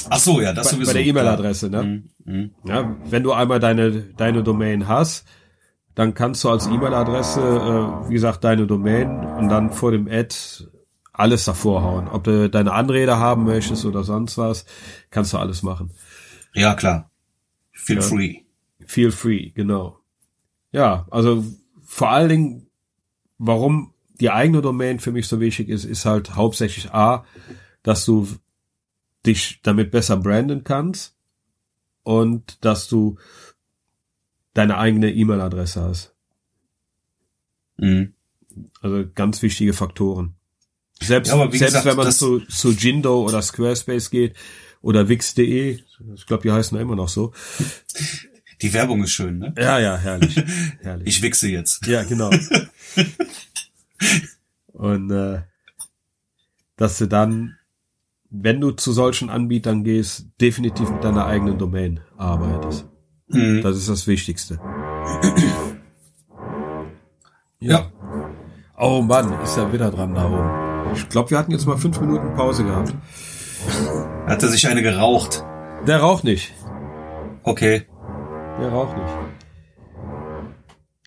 Ach 0.09 0.19
so, 0.19 0.41
ja, 0.41 0.53
das 0.53 0.67
Bei, 0.69 0.73
sowieso. 0.75 0.89
bei 0.89 0.93
der 0.99 1.05
E-Mail-Adresse, 1.05 1.69
ne? 1.69 1.83
Mhm, 1.83 2.09
mhm. 2.33 2.51
Ja, 2.63 2.95
wenn 3.03 3.23
du 3.23 3.31
einmal 3.33 3.59
deine, 3.59 3.91
deine 3.91 4.43
Domain 4.43 4.87
hast, 4.87 5.25
dann 5.95 6.13
kannst 6.13 6.43
du 6.43 6.49
als 6.49 6.67
E-Mail-Adresse, 6.67 7.41
äh, 8.03 8.07
wie 8.09 8.13
gesagt, 8.13 8.43
deine 8.43 8.67
Domain 8.67 9.25
und 9.25 9.49
dann 9.49 9.71
vor 9.71 9.91
dem 9.91 10.07
Ad 10.07 10.35
alles 11.11 11.45
davor 11.45 11.83
hauen. 11.83 12.07
Ob 12.07 12.23
du 12.23 12.49
deine 12.49 12.71
Anrede 12.71 13.17
haben 13.17 13.43
möchtest 13.43 13.83
oder 13.85 14.03
sonst 14.03 14.37
was, 14.37 14.65
kannst 15.09 15.33
du 15.33 15.37
alles 15.37 15.63
machen. 15.63 15.91
Ja, 16.53 16.75
klar. 16.75 17.11
Feel 17.73 17.97
Ja. 17.97 18.01
free. 18.01 18.35
Feel 18.85 19.11
free, 19.11 19.49
genau. 19.51 19.99
Ja, 20.71 21.07
also 21.11 21.43
vor 21.83 22.09
allen 22.11 22.29
Dingen, 22.29 22.67
warum 23.37 23.93
die 24.19 24.29
eigene 24.29 24.61
Domain 24.61 24.99
für 24.99 25.11
mich 25.11 25.27
so 25.27 25.39
wichtig 25.39 25.67
ist, 25.69 25.83
ist 25.85 26.05
halt 26.05 26.35
hauptsächlich 26.35 26.91
A, 26.93 27.25
dass 27.83 28.05
du 28.05 28.27
dich 29.25 29.59
damit 29.63 29.91
besser 29.91 30.17
branden 30.17 30.63
kannst 30.63 31.15
und 32.03 32.63
dass 32.63 32.87
du 32.87 33.17
deine 34.53 34.77
eigene 34.77 35.11
E-Mail-Adresse 35.11 35.81
hast. 35.81 36.15
Mhm. 37.77 38.13
Also 38.81 39.05
ganz 39.13 39.41
wichtige 39.41 39.73
Faktoren. 39.73 40.35
Selbst, 41.01 41.31
Ja, 41.31 41.37
selbst 41.37 41.59
gesagt, 41.59 41.85
wenn 41.85 41.95
man 41.95 42.11
zu, 42.11 42.39
zu 42.39 42.71
Jindo 42.71 43.23
oder 43.23 43.41
Squarespace 43.41 44.09
geht 44.09 44.35
oder 44.81 45.07
Wix.de, 45.07 45.79
ich 46.15 46.25
glaube, 46.25 46.43
die 46.43 46.51
heißen 46.51 46.75
ja 46.75 46.81
immer 46.81 46.95
noch 46.95 47.09
so. 47.09 47.33
Die 48.61 48.73
Werbung 48.73 49.03
ist 49.03 49.11
schön, 49.11 49.37
ne? 49.37 49.53
Ja, 49.57 49.79
ja, 49.79 49.97
herrlich. 49.97 50.35
herrlich. 50.81 51.07
Ich 51.07 51.21
wichse 51.21 51.47
jetzt. 51.47 51.85
Ja, 51.87 52.03
genau. 52.03 52.29
Und 54.67 55.11
äh, 55.11 55.41
dass 56.75 56.97
du 56.97 57.07
dann, 57.07 57.57
wenn 58.29 58.61
du 58.61 58.71
zu 58.71 58.91
solchen 58.91 59.29
Anbietern 59.29 59.83
gehst, 59.83 60.27
definitiv 60.39 60.89
mit 60.91 61.03
deiner 61.03 61.25
eigenen 61.25 61.57
Domain 61.57 61.99
arbeitest. 62.17 62.87
Mhm. 63.27 63.61
Das 63.61 63.77
ist 63.77 63.89
das 63.89 64.07
Wichtigste. 64.07 64.59
Ja. 67.59 67.91
Oh 68.77 69.01
Mann, 69.01 69.41
ist 69.41 69.57
ja 69.57 69.71
wieder 69.73 69.91
dran 69.91 70.15
da 70.15 70.25
oben. 70.27 70.93
Ich 70.95 71.09
glaube, 71.09 71.31
wir 71.31 71.37
hatten 71.37 71.51
jetzt 71.51 71.65
mal 71.65 71.77
fünf 71.77 71.99
Minuten 71.99 72.33
Pause 72.35 72.63
gehabt. 72.63 72.93
Hat 74.25 74.41
er 74.41 74.49
sich 74.49 74.67
eine 74.67 74.81
geraucht? 74.81 75.43
Der 75.85 75.99
raucht 75.99 76.23
nicht. 76.23 76.53
Okay. 77.43 77.85
Der 78.59 78.69
raucht 78.69 78.95
nicht. 78.97 79.13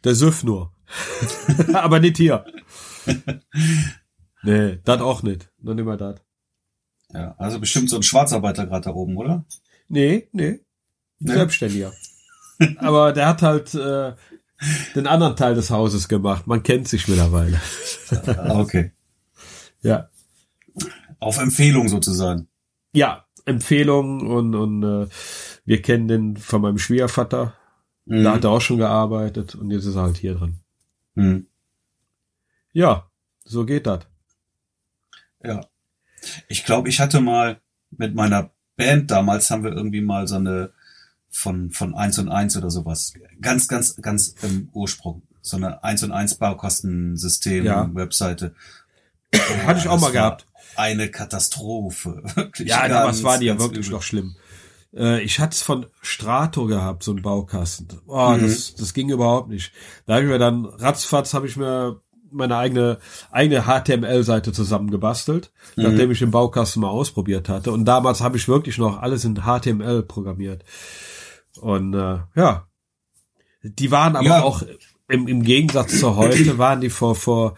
Der 0.04 0.14
süfft 0.14 0.44
nur. 0.44 0.72
Aber 1.72 2.00
nicht 2.00 2.16
hier. 2.16 2.44
Nee, 4.44 4.80
das 4.85 5.00
auch 5.00 5.22
nicht. 5.22 5.52
Noch 5.61 5.74
nicht 5.74 5.85
mal 5.85 5.96
das. 5.96 6.16
Ja, 7.12 7.35
also 7.38 7.61
bestimmt 7.61 7.90
so 7.90 7.96
ein 7.96 8.03
Schwarzarbeiter 8.03 8.66
gerade 8.66 8.85
da 8.85 8.90
oben, 8.94 9.16
oder? 9.16 9.44
Nee, 9.88 10.29
nee. 10.33 10.61
Nee? 11.18 11.33
Selbstständiger. 11.33 11.92
Aber 12.79 13.12
der 13.12 13.29
hat 13.29 13.42
halt 13.42 13.75
äh, 13.75 14.14
den 14.94 15.07
anderen 15.07 15.37
Teil 15.37 15.55
des 15.55 15.70
Hauses 15.70 16.09
gemacht. 16.09 16.46
Man 16.46 16.62
kennt 16.62 16.88
sich 16.88 17.09
mittlerweile. 17.09 17.61
Ah, 18.27 18.61
okay. 18.61 18.92
Ja. 19.83 20.09
Auf 21.18 21.38
Empfehlung 21.38 21.88
sozusagen. 21.88 22.48
Ja, 22.92 23.27
Empfehlungen 23.44 24.27
und, 24.27 24.55
und 24.55 24.83
äh, 24.83 25.09
wir 25.64 25.83
kennen 25.83 26.09
den 26.09 26.37
von 26.37 26.62
meinem 26.62 26.79
Schwiegervater. 26.79 27.55
Mhm. 28.05 28.25
Da 28.25 28.35
hat 28.35 28.44
er 28.44 28.51
auch 28.51 28.61
schon 28.61 28.79
gearbeitet 28.79 29.55
und 29.55 29.70
jetzt 29.70 29.85
ist 29.85 29.96
er 29.96 30.03
halt 30.03 30.16
hier 30.16 30.35
drin. 30.35 30.61
Mhm. 31.14 31.46
Ja, 32.72 33.11
so 33.44 33.64
geht 33.66 33.87
das. 33.87 34.07
Ja. 35.42 35.61
Ich 36.48 36.64
glaube, 36.64 36.88
ich 36.88 37.00
hatte 37.00 37.20
mal 37.20 37.61
mit 37.90 38.14
meiner 38.14 38.50
Band 38.76 39.11
damals 39.11 39.50
haben 39.50 39.64
wir 39.64 39.72
irgendwie 39.72 40.00
mal 40.00 40.26
so 40.26 40.37
eine 40.37 40.72
von, 41.30 41.70
von 41.70 41.94
eins 41.94 42.18
und 42.18 42.28
eins 42.28 42.56
oder 42.56 42.70
sowas. 42.70 43.14
Ganz, 43.40 43.68
ganz, 43.68 43.96
ganz 44.00 44.35
im 44.42 44.68
Ursprung. 44.72 45.22
So 45.40 45.56
eine 45.56 45.82
eins 45.82 46.02
und 46.02 46.12
eins 46.12 46.35
Baukostensystem, 46.37 47.64
Ja. 47.64 47.90
Webseite. 47.94 48.54
Hatte 49.66 49.80
ich 49.80 49.88
auch 49.88 50.00
mal 50.00 50.12
gehabt. 50.12 50.46
Eine 50.76 51.11
Katastrophe. 51.11 52.22
Wirklich 52.35 52.68
Ja, 52.68 52.80
ganz, 52.82 52.92
damals 52.92 53.22
war 53.22 53.38
die 53.38 53.46
ja 53.46 53.58
wirklich 53.58 53.87
übel. 53.87 53.96
noch 53.96 54.02
schlimm. 54.02 54.37
Äh, 54.94 55.22
ich 55.22 55.38
hatte 55.38 55.54
es 55.54 55.62
von 55.62 55.87
Strato 56.02 56.66
gehabt, 56.66 57.02
so 57.02 57.12
ein 57.12 57.22
Baukasten. 57.22 57.88
Oh, 58.06 58.30
Mhm. 58.37 58.42
das, 58.42 58.74
das 58.74 58.92
ging 58.94 59.08
überhaupt 59.11 59.48
nicht. 59.48 59.72
Da 60.06 60.14
habe 60.14 60.24
ich 60.24 60.30
mir 60.30 60.38
dann, 60.38 60.66
ratzfatz 60.66 61.32
habe 61.35 61.46
ich 61.46 61.56
mir 61.56 62.01
meine 62.32 62.56
eigene, 62.56 62.98
eigene 63.30 63.62
HTML-Seite 63.64 64.52
zusammengebastelt, 64.52 65.52
Mhm. 65.76 65.82
nachdem 65.84 66.10
ich 66.10 66.18
den 66.18 66.30
Baukasten 66.30 66.82
mal 66.82 66.88
ausprobiert 66.88 67.48
hatte. 67.48 67.72
Und 67.72 67.84
damals 67.84 68.20
habe 68.20 68.36
ich 68.36 68.48
wirklich 68.48 68.78
noch 68.78 69.00
alles 69.00 69.24
in 69.24 69.36
HTML 69.42 70.02
programmiert. 70.02 70.64
Und 71.60 71.94
äh, 71.94 72.18
ja, 72.34 72.66
die 73.62 73.90
waren 73.90 74.16
aber 74.16 74.26
Ja. 74.26 74.42
auch 74.42 74.62
im, 75.08 75.28
im 75.28 75.42
Gegensatz 75.42 75.98
zu 76.00 76.16
heute, 76.16 76.58
waren 76.58 76.80
die 76.80 76.90
vor, 76.90 77.14
vor, 77.14 77.54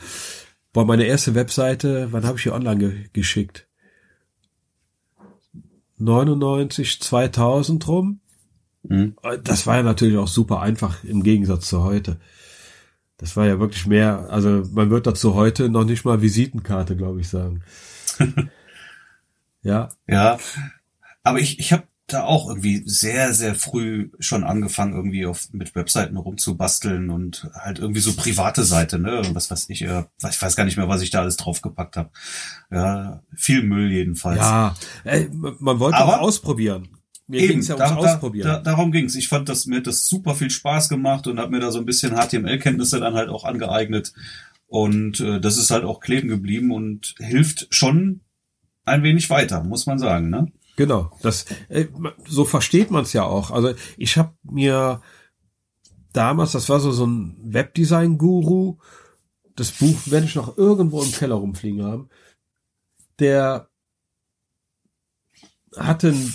boah, 0.73 0.85
meine 0.85 1.05
erste 1.05 1.35
Webseite, 1.35 2.09
wann 2.11 2.25
habe 2.27 2.37
ich 2.39 2.43
die 2.45 2.51
online 2.51 2.79
ge 2.79 3.05
geschickt? 3.13 3.67
99, 5.99 7.01
2000 7.01 7.87
rum. 7.89 8.21
Mhm. 8.83 9.15
Das 9.45 9.67
war 9.67 9.77
ja 9.77 9.83
natürlich 9.83 10.19
auch 10.19 10.29
super 10.29 10.61
einfach 10.61 11.05
im 11.05 11.23
Gegensatz 11.23 11.69
zu 11.69 11.83
heute. 11.85 12.19
Das 13.25 13.39
war 13.39 13.47
ja 13.47 13.59
wirklich 13.59 13.87
mehr, 13.87 14.27
also 14.29 14.65
man 14.73 14.91
wird 14.91 15.07
dazu 15.07 15.35
heute 15.35 15.71
noch 15.71 15.85
nicht 15.85 16.05
mal 16.05 16.21
Visitenkarte, 16.21 16.95
glaube 16.95 17.23
ich, 17.23 17.29
sagen. 17.31 17.63
ja. 19.63 19.89
Ja, 20.07 20.37
aber 21.23 21.39
ich, 21.39 21.59
ich 21.59 21.73
habe 21.73 21.85
da 22.07 22.25
auch 22.25 22.51
irgendwie 22.51 22.83
sehr, 22.85 23.33
sehr 23.33 23.55
früh 23.55 24.11
schon 24.19 24.45
angefangen, 24.45 24.93
irgendwie 24.93 25.25
auf, 25.25 25.49
mit 25.53 25.75
Webseiten 25.75 26.19
rumzubasteln 26.19 27.09
und 27.09 27.49
halt 27.55 27.79
irgendwie 27.79 28.03
so 28.03 28.13
private 28.13 28.63
Seite, 28.63 28.99
ne? 28.99 29.23
Was 29.33 29.51
weiß 29.51 29.71
ich, 29.71 29.81
äh, 29.81 30.05
ich 30.29 30.43
weiß 30.43 30.55
gar 30.55 30.65
nicht 30.67 30.77
mehr, 30.77 30.91
was 30.91 31.01
ich 31.01 31.09
da 31.09 31.21
alles 31.21 31.39
draufgepackt 31.39 31.97
habe. 31.97 32.11
Ja, 32.71 33.23
viel 33.35 33.63
Müll 33.63 33.91
jedenfalls. 33.91 34.37
Ja, 34.41 34.77
ey, 35.05 35.31
man 35.33 35.79
wollte 35.81 35.97
Aber- 35.97 36.19
auch 36.19 36.21
ausprobieren. 36.21 36.89
Mir 37.27 37.41
Eben, 37.41 37.53
ging's 37.55 37.69
ja 37.69 37.77
ums 37.77 37.89
da, 37.91 37.97
Ausprobieren. 37.97 38.47
da, 38.47 38.59
darum 38.59 38.93
ging's. 38.93 39.15
Ich 39.15 39.29
fand 39.29 39.49
das 39.49 39.65
mir 39.67 39.77
hat 39.79 39.87
das 39.87 40.07
super 40.07 40.35
viel 40.35 40.51
Spaß 40.51 40.89
gemacht 40.91 41.27
und 41.27 41.39
habe 41.39 41.51
mir 41.53 41.61
da 41.61 41.71
so 41.71 41.79
ein 41.79 41.87
bisschen 41.87 42.15
HTML-Kenntnisse 42.15 43.01
dann 43.01 43.15
halt 43.15 43.31
auch 43.31 43.45
angeeignet. 43.45 44.13
Und 44.67 45.21
äh, 45.21 45.41
das 45.41 45.57
ist 45.57 45.71
halt 45.71 45.85
auch 45.85 46.01
kleben 46.01 46.29
geblieben 46.29 46.71
und 46.71 47.15
hilft 47.19 47.67
schon 47.71 48.21
ein 48.85 49.03
wenig 49.03 49.31
weiter, 49.31 49.63
muss 49.65 49.87
man 49.87 49.99
sagen, 49.99 50.29
ne? 50.29 50.53
Genau, 50.77 51.17
das 51.23 51.47
äh, 51.69 51.87
so 52.27 52.45
versteht 52.45 52.91
man 52.91 53.05
es 53.05 53.13
ja 53.13 53.23
auch. 53.23 53.51
Also 53.53 53.75
ich 53.97 54.19
habe 54.19 54.35
mir 54.43 55.01
damals, 56.13 56.53
das 56.53 56.69
war 56.69 56.81
so 56.81 56.91
so 56.93 57.07
ein 57.07 57.37
Webdesign-Guru, 57.43 58.77
das 59.57 59.71
Buch 59.71 59.97
werde 60.07 60.27
ich 60.27 60.35
noch 60.35 60.59
irgendwo 60.59 61.03
im 61.03 61.13
Keller 61.13 61.37
rumfliegen 61.37 61.85
haben. 61.85 62.09
Der 63.21 63.69
hatte 65.77 66.09
n- 66.09 66.33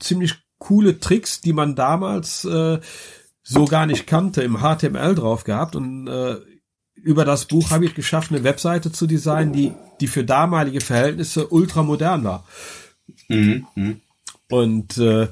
ziemlich 0.00 0.34
coole 0.58 1.00
Tricks, 1.00 1.40
die 1.40 1.52
man 1.52 1.74
damals 1.74 2.44
äh, 2.44 2.80
so 3.42 3.64
gar 3.64 3.86
nicht 3.86 4.06
kannte, 4.06 4.42
im 4.42 4.58
HTML 4.58 5.14
drauf 5.14 5.44
gehabt 5.44 5.76
und 5.76 6.06
äh, 6.08 6.36
über 6.94 7.24
das 7.24 7.46
Buch 7.46 7.70
habe 7.70 7.86
ich 7.86 7.94
geschafft, 7.94 8.30
eine 8.30 8.44
Webseite 8.44 8.92
zu 8.92 9.06
designen, 9.06 9.52
die 9.52 9.72
die 10.00 10.06
für 10.06 10.24
damalige 10.24 10.80
Verhältnisse 10.80 11.48
ultramodern 11.48 12.24
war. 12.24 12.46
Mhm. 13.28 13.66
Mhm. 13.74 14.00
Und 14.48 14.98
äh, 14.98 15.28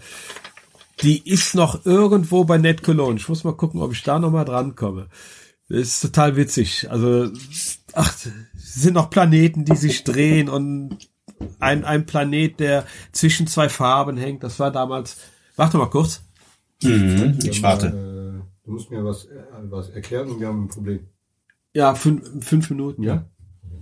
die 1.02 1.28
ist 1.28 1.54
noch 1.54 1.87
irgendwo 1.87 2.44
bei 2.44 2.59
Net 2.59 2.83
Cologne. 2.83 3.18
Ich 3.18 3.28
muss 3.28 3.44
mal 3.44 3.57
gucken, 3.57 3.83
ob 3.83 3.92
ich 3.92 4.02
da 4.02 4.18
noch 4.18 4.31
mal 4.31 4.44
dran 4.44 4.74
komme. 4.74 5.09
Das 5.68 5.81
ist 5.81 6.00
total 6.00 6.37
witzig. 6.37 6.90
Also, 6.90 7.31
ach, 7.92 8.14
es 8.57 8.74
sind 8.74 8.94
noch 8.94 9.11
Planeten, 9.11 9.64
die 9.64 9.76
sich 9.76 10.04
drehen 10.04 10.48
und 10.48 11.08
ein, 11.61 11.85
ein 11.85 12.07
Planet, 12.07 12.59
der 12.61 12.85
zwischen 13.12 13.46
zwei 13.46 13.68
Farben 13.68 14.16
hängt. 14.16 14.42
Das 14.42 14.59
war 14.59 14.70
damals. 14.70 15.18
Warte 15.57 15.77
mal 15.79 15.87
kurz. 15.90 16.22
Mhm. 16.83 17.38
Ich 17.42 17.62
warte. 17.62 17.87
äh, 17.88 18.64
du 18.64 18.70
musst 18.72 18.90
mir 18.90 19.05
was, 19.05 19.24
äh, 19.27 19.42
was 19.70 19.88
erklären 19.90 20.29
und 20.31 20.40
wir 20.40 20.46
haben 20.48 20.64
ein 20.64 20.68
Problem. 20.68 21.01
Ja, 21.74 21.94
fünf, 21.94 22.44
fünf 22.44 22.70
Minuten, 22.70 23.03
ja. 23.03 23.24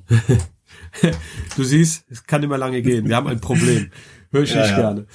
du 1.57 1.65
siehst, 1.65 2.05
es 2.11 2.25
kann 2.25 2.43
immer 2.43 2.59
lange 2.59 2.83
gehen. 2.83 3.09
Wir 3.09 3.17
haben 3.17 3.29
ein 3.29 3.41
Problem. 3.41 3.91
Hör 4.31 4.43
ich 4.43 4.55
Ja, 4.55 4.61
nicht 4.63 4.71
ja. 4.71 4.77
gerne. 4.77 5.07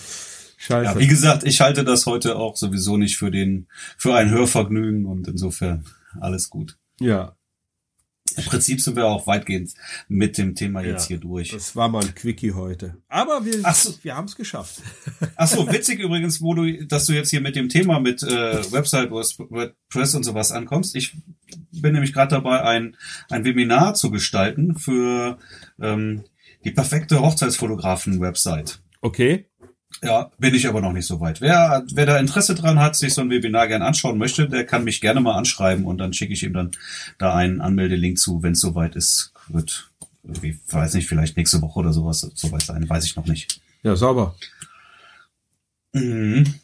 Scheiße. 0.58 0.94
Ja, 0.94 1.00
wie 1.00 1.08
gesagt, 1.08 1.44
ich 1.44 1.60
halte 1.62 1.84
das 1.84 2.06
heute 2.06 2.36
auch 2.36 2.56
sowieso 2.56 2.98
nicht 2.98 3.18
für 3.18 3.32
den, 3.32 3.68
für 3.98 4.14
ein 4.16 4.30
Hörvergnügen 4.30 5.06
und 5.06 5.28
insofern 5.28 5.86
alles 6.20 6.50
gut. 6.50 6.78
ja. 7.00 7.36
Im 8.38 8.46
Prinzip 8.46 8.82
sind 8.82 8.96
wir 8.96 9.06
auch 9.06 9.28
weitgehend 9.28 9.74
mit 10.08 10.38
dem 10.38 10.56
Thema 10.56 10.82
jetzt 10.82 11.04
Ja, 11.04 11.08
hier 11.10 11.18
durch. 11.20 11.52
Das 11.52 11.76
war 11.76 11.90
mal 11.90 12.04
ein 12.04 12.16
Quickie 12.16 12.54
heute. 12.54 12.98
Aber 13.08 13.46
wir, 13.46 13.62
so. 13.74 13.94
wir 14.02 14.16
haben 14.16 14.26
es 14.26 14.36
geschafft. 14.36 14.82
Ach 15.36 15.48
so, 15.48 15.72
witzig 15.72 16.00
übrigens, 16.00 16.42
wo 16.42 16.54
du, 16.54 16.86
dass 16.86 17.06
du 17.06 17.14
jetzt 17.14 17.30
hier 17.30 17.42
mit 17.42 17.56
dem 17.56 17.70
Thema 17.70 18.00
mit 18.00 18.24
äh, 18.24 18.72
Website, 18.72 19.12
WordPress 19.12 20.16
und 20.16 20.24
sowas 20.24 20.52
ankommst. 20.52 20.96
Ich 20.96 21.16
bin 21.72 21.94
nämlich 21.94 22.14
gerade 22.14 22.36
dabei, 22.36 22.62
ein, 22.64 22.98
ein 23.30 23.46
Webinar 23.46 23.94
zu 23.94 24.12
gestalten 24.12 24.76
für 24.76 25.38
ähm, 25.82 26.24
die 26.64 26.72
perfekte 26.72 27.22
Hochzeitsfotografen-Website. 27.22 28.82
Okay. 29.02 29.51
Ja, 30.04 30.32
bin 30.40 30.56
ich 30.56 30.68
aber 30.68 30.82
noch 30.82 30.94
nicht 30.94 31.06
so 31.06 31.20
weit. 31.20 31.42
Wer, 31.42 31.84
wer 31.94 32.06
da 32.06 32.18
Interesse 32.18 32.56
dran 32.56 32.80
hat, 32.80 32.96
sich 32.96 33.14
so 33.14 33.22
ein 33.22 33.30
Webinar 33.30 33.68
gern 33.68 33.82
anschauen 33.84 34.18
möchte, 34.18 34.48
der 34.50 34.66
kann 34.66 34.84
mich 34.84 35.00
gerne 35.02 35.22
mal 35.22 35.36
anschreiben 35.36 35.86
und 35.86 35.98
dann 36.00 36.14
schicke 36.14 36.34
ich 36.34 36.44
ihm 36.44 36.54
dann 36.54 36.72
da 37.20 37.36
einen 37.36 37.62
Anmeldelink 37.62 38.18
zu, 38.18 38.42
wenn 38.42 38.54
es 38.54 38.62
soweit 38.62 38.96
ist. 38.96 39.32
Wird 39.50 39.90
irgendwie, 40.24 40.58
weiß 40.70 40.94
nicht, 40.96 41.08
vielleicht 41.08 41.38
nächste 41.38 41.62
Woche 41.62 41.80
oder 41.80 41.94
sowas 41.94 42.28
soweit 42.34 42.64
sein, 42.64 42.90
weiß 42.90 43.06
ich 43.06 43.16
noch 43.16 43.26
nicht. 43.26 43.62
Ja, 43.84 43.96
sauber. 43.96 44.36
Mhm. 45.94 46.56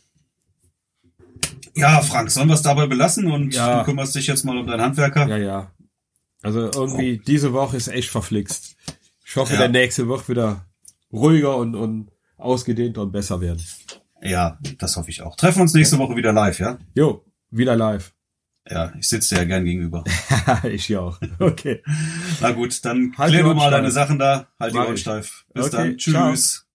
Ja, 1.76 2.02
Frank, 2.02 2.32
sollen 2.32 2.48
wir 2.48 2.56
es 2.56 2.62
dabei 2.64 2.88
belassen 2.88 3.30
und 3.32 3.54
Ja. 3.54 3.80
du 3.80 3.86
kümmerst 3.86 4.16
dich 4.16 4.28
jetzt 4.28 4.46
mal 4.46 4.58
um 4.58 4.66
deinen 4.66 4.82
Handwerker? 4.82 5.28
Ja, 5.28 5.38
ja. 5.38 5.72
Also 6.42 6.72
irgendwie, 6.72 7.20
diese 7.26 7.54
Woche 7.54 7.78
ist 7.78 7.88
echt 7.88 8.10
verflixt. 8.10 8.76
Ich 9.26 9.36
hoffe, 9.36 9.54
Ja. 9.54 9.60
der 9.60 9.70
nächste 9.70 10.08
wird 10.08 10.28
wieder 10.30 10.66
ruhiger 11.12 11.56
und, 11.58 11.76
und 11.76 12.08
ausgedehnter 12.38 13.02
und 13.02 13.12
besser 13.12 13.42
werden. 13.42 13.62
Ja, 14.22 14.58
das 14.80 14.96
hoffe 14.98 15.10
ich 15.10 15.22
auch. 15.22 15.36
Treffen 15.36 15.58
wir 15.60 15.62
uns 15.64 15.74
nächste 15.74 15.98
Woche 15.98 16.16
wieder 16.16 16.34
live, 16.34 16.60
ja? 16.60 16.78
Jo, 16.96 17.24
wieder 17.52 17.76
live. 17.76 18.14
Ja, 18.70 18.92
ich 19.00 19.08
sitze 19.08 19.36
dir 19.36 19.42
ja 19.42 19.48
gern 19.48 19.64
gegenüber. 19.66 20.04
ich 20.64 20.90
ja 20.90 21.00
auch. 21.00 21.20
Okay. 21.40 21.82
Na 22.42 22.52
gut, 22.52 22.84
dann 22.84 23.14
Halt 23.18 23.32
klär 23.32 23.44
du 23.44 23.54
mal 23.54 23.72
deine. 23.72 23.92
Sachen 23.92 24.20
da. 24.20 24.48
Halt 24.60 24.74
die 24.74 24.78
Ohren 24.78 24.98
steif. 24.98 25.46
Bis 25.54 25.68
Okay, 25.68 25.76
dann. 25.76 26.00
ciao. 26.00 26.32
Tschüss. 26.32 26.66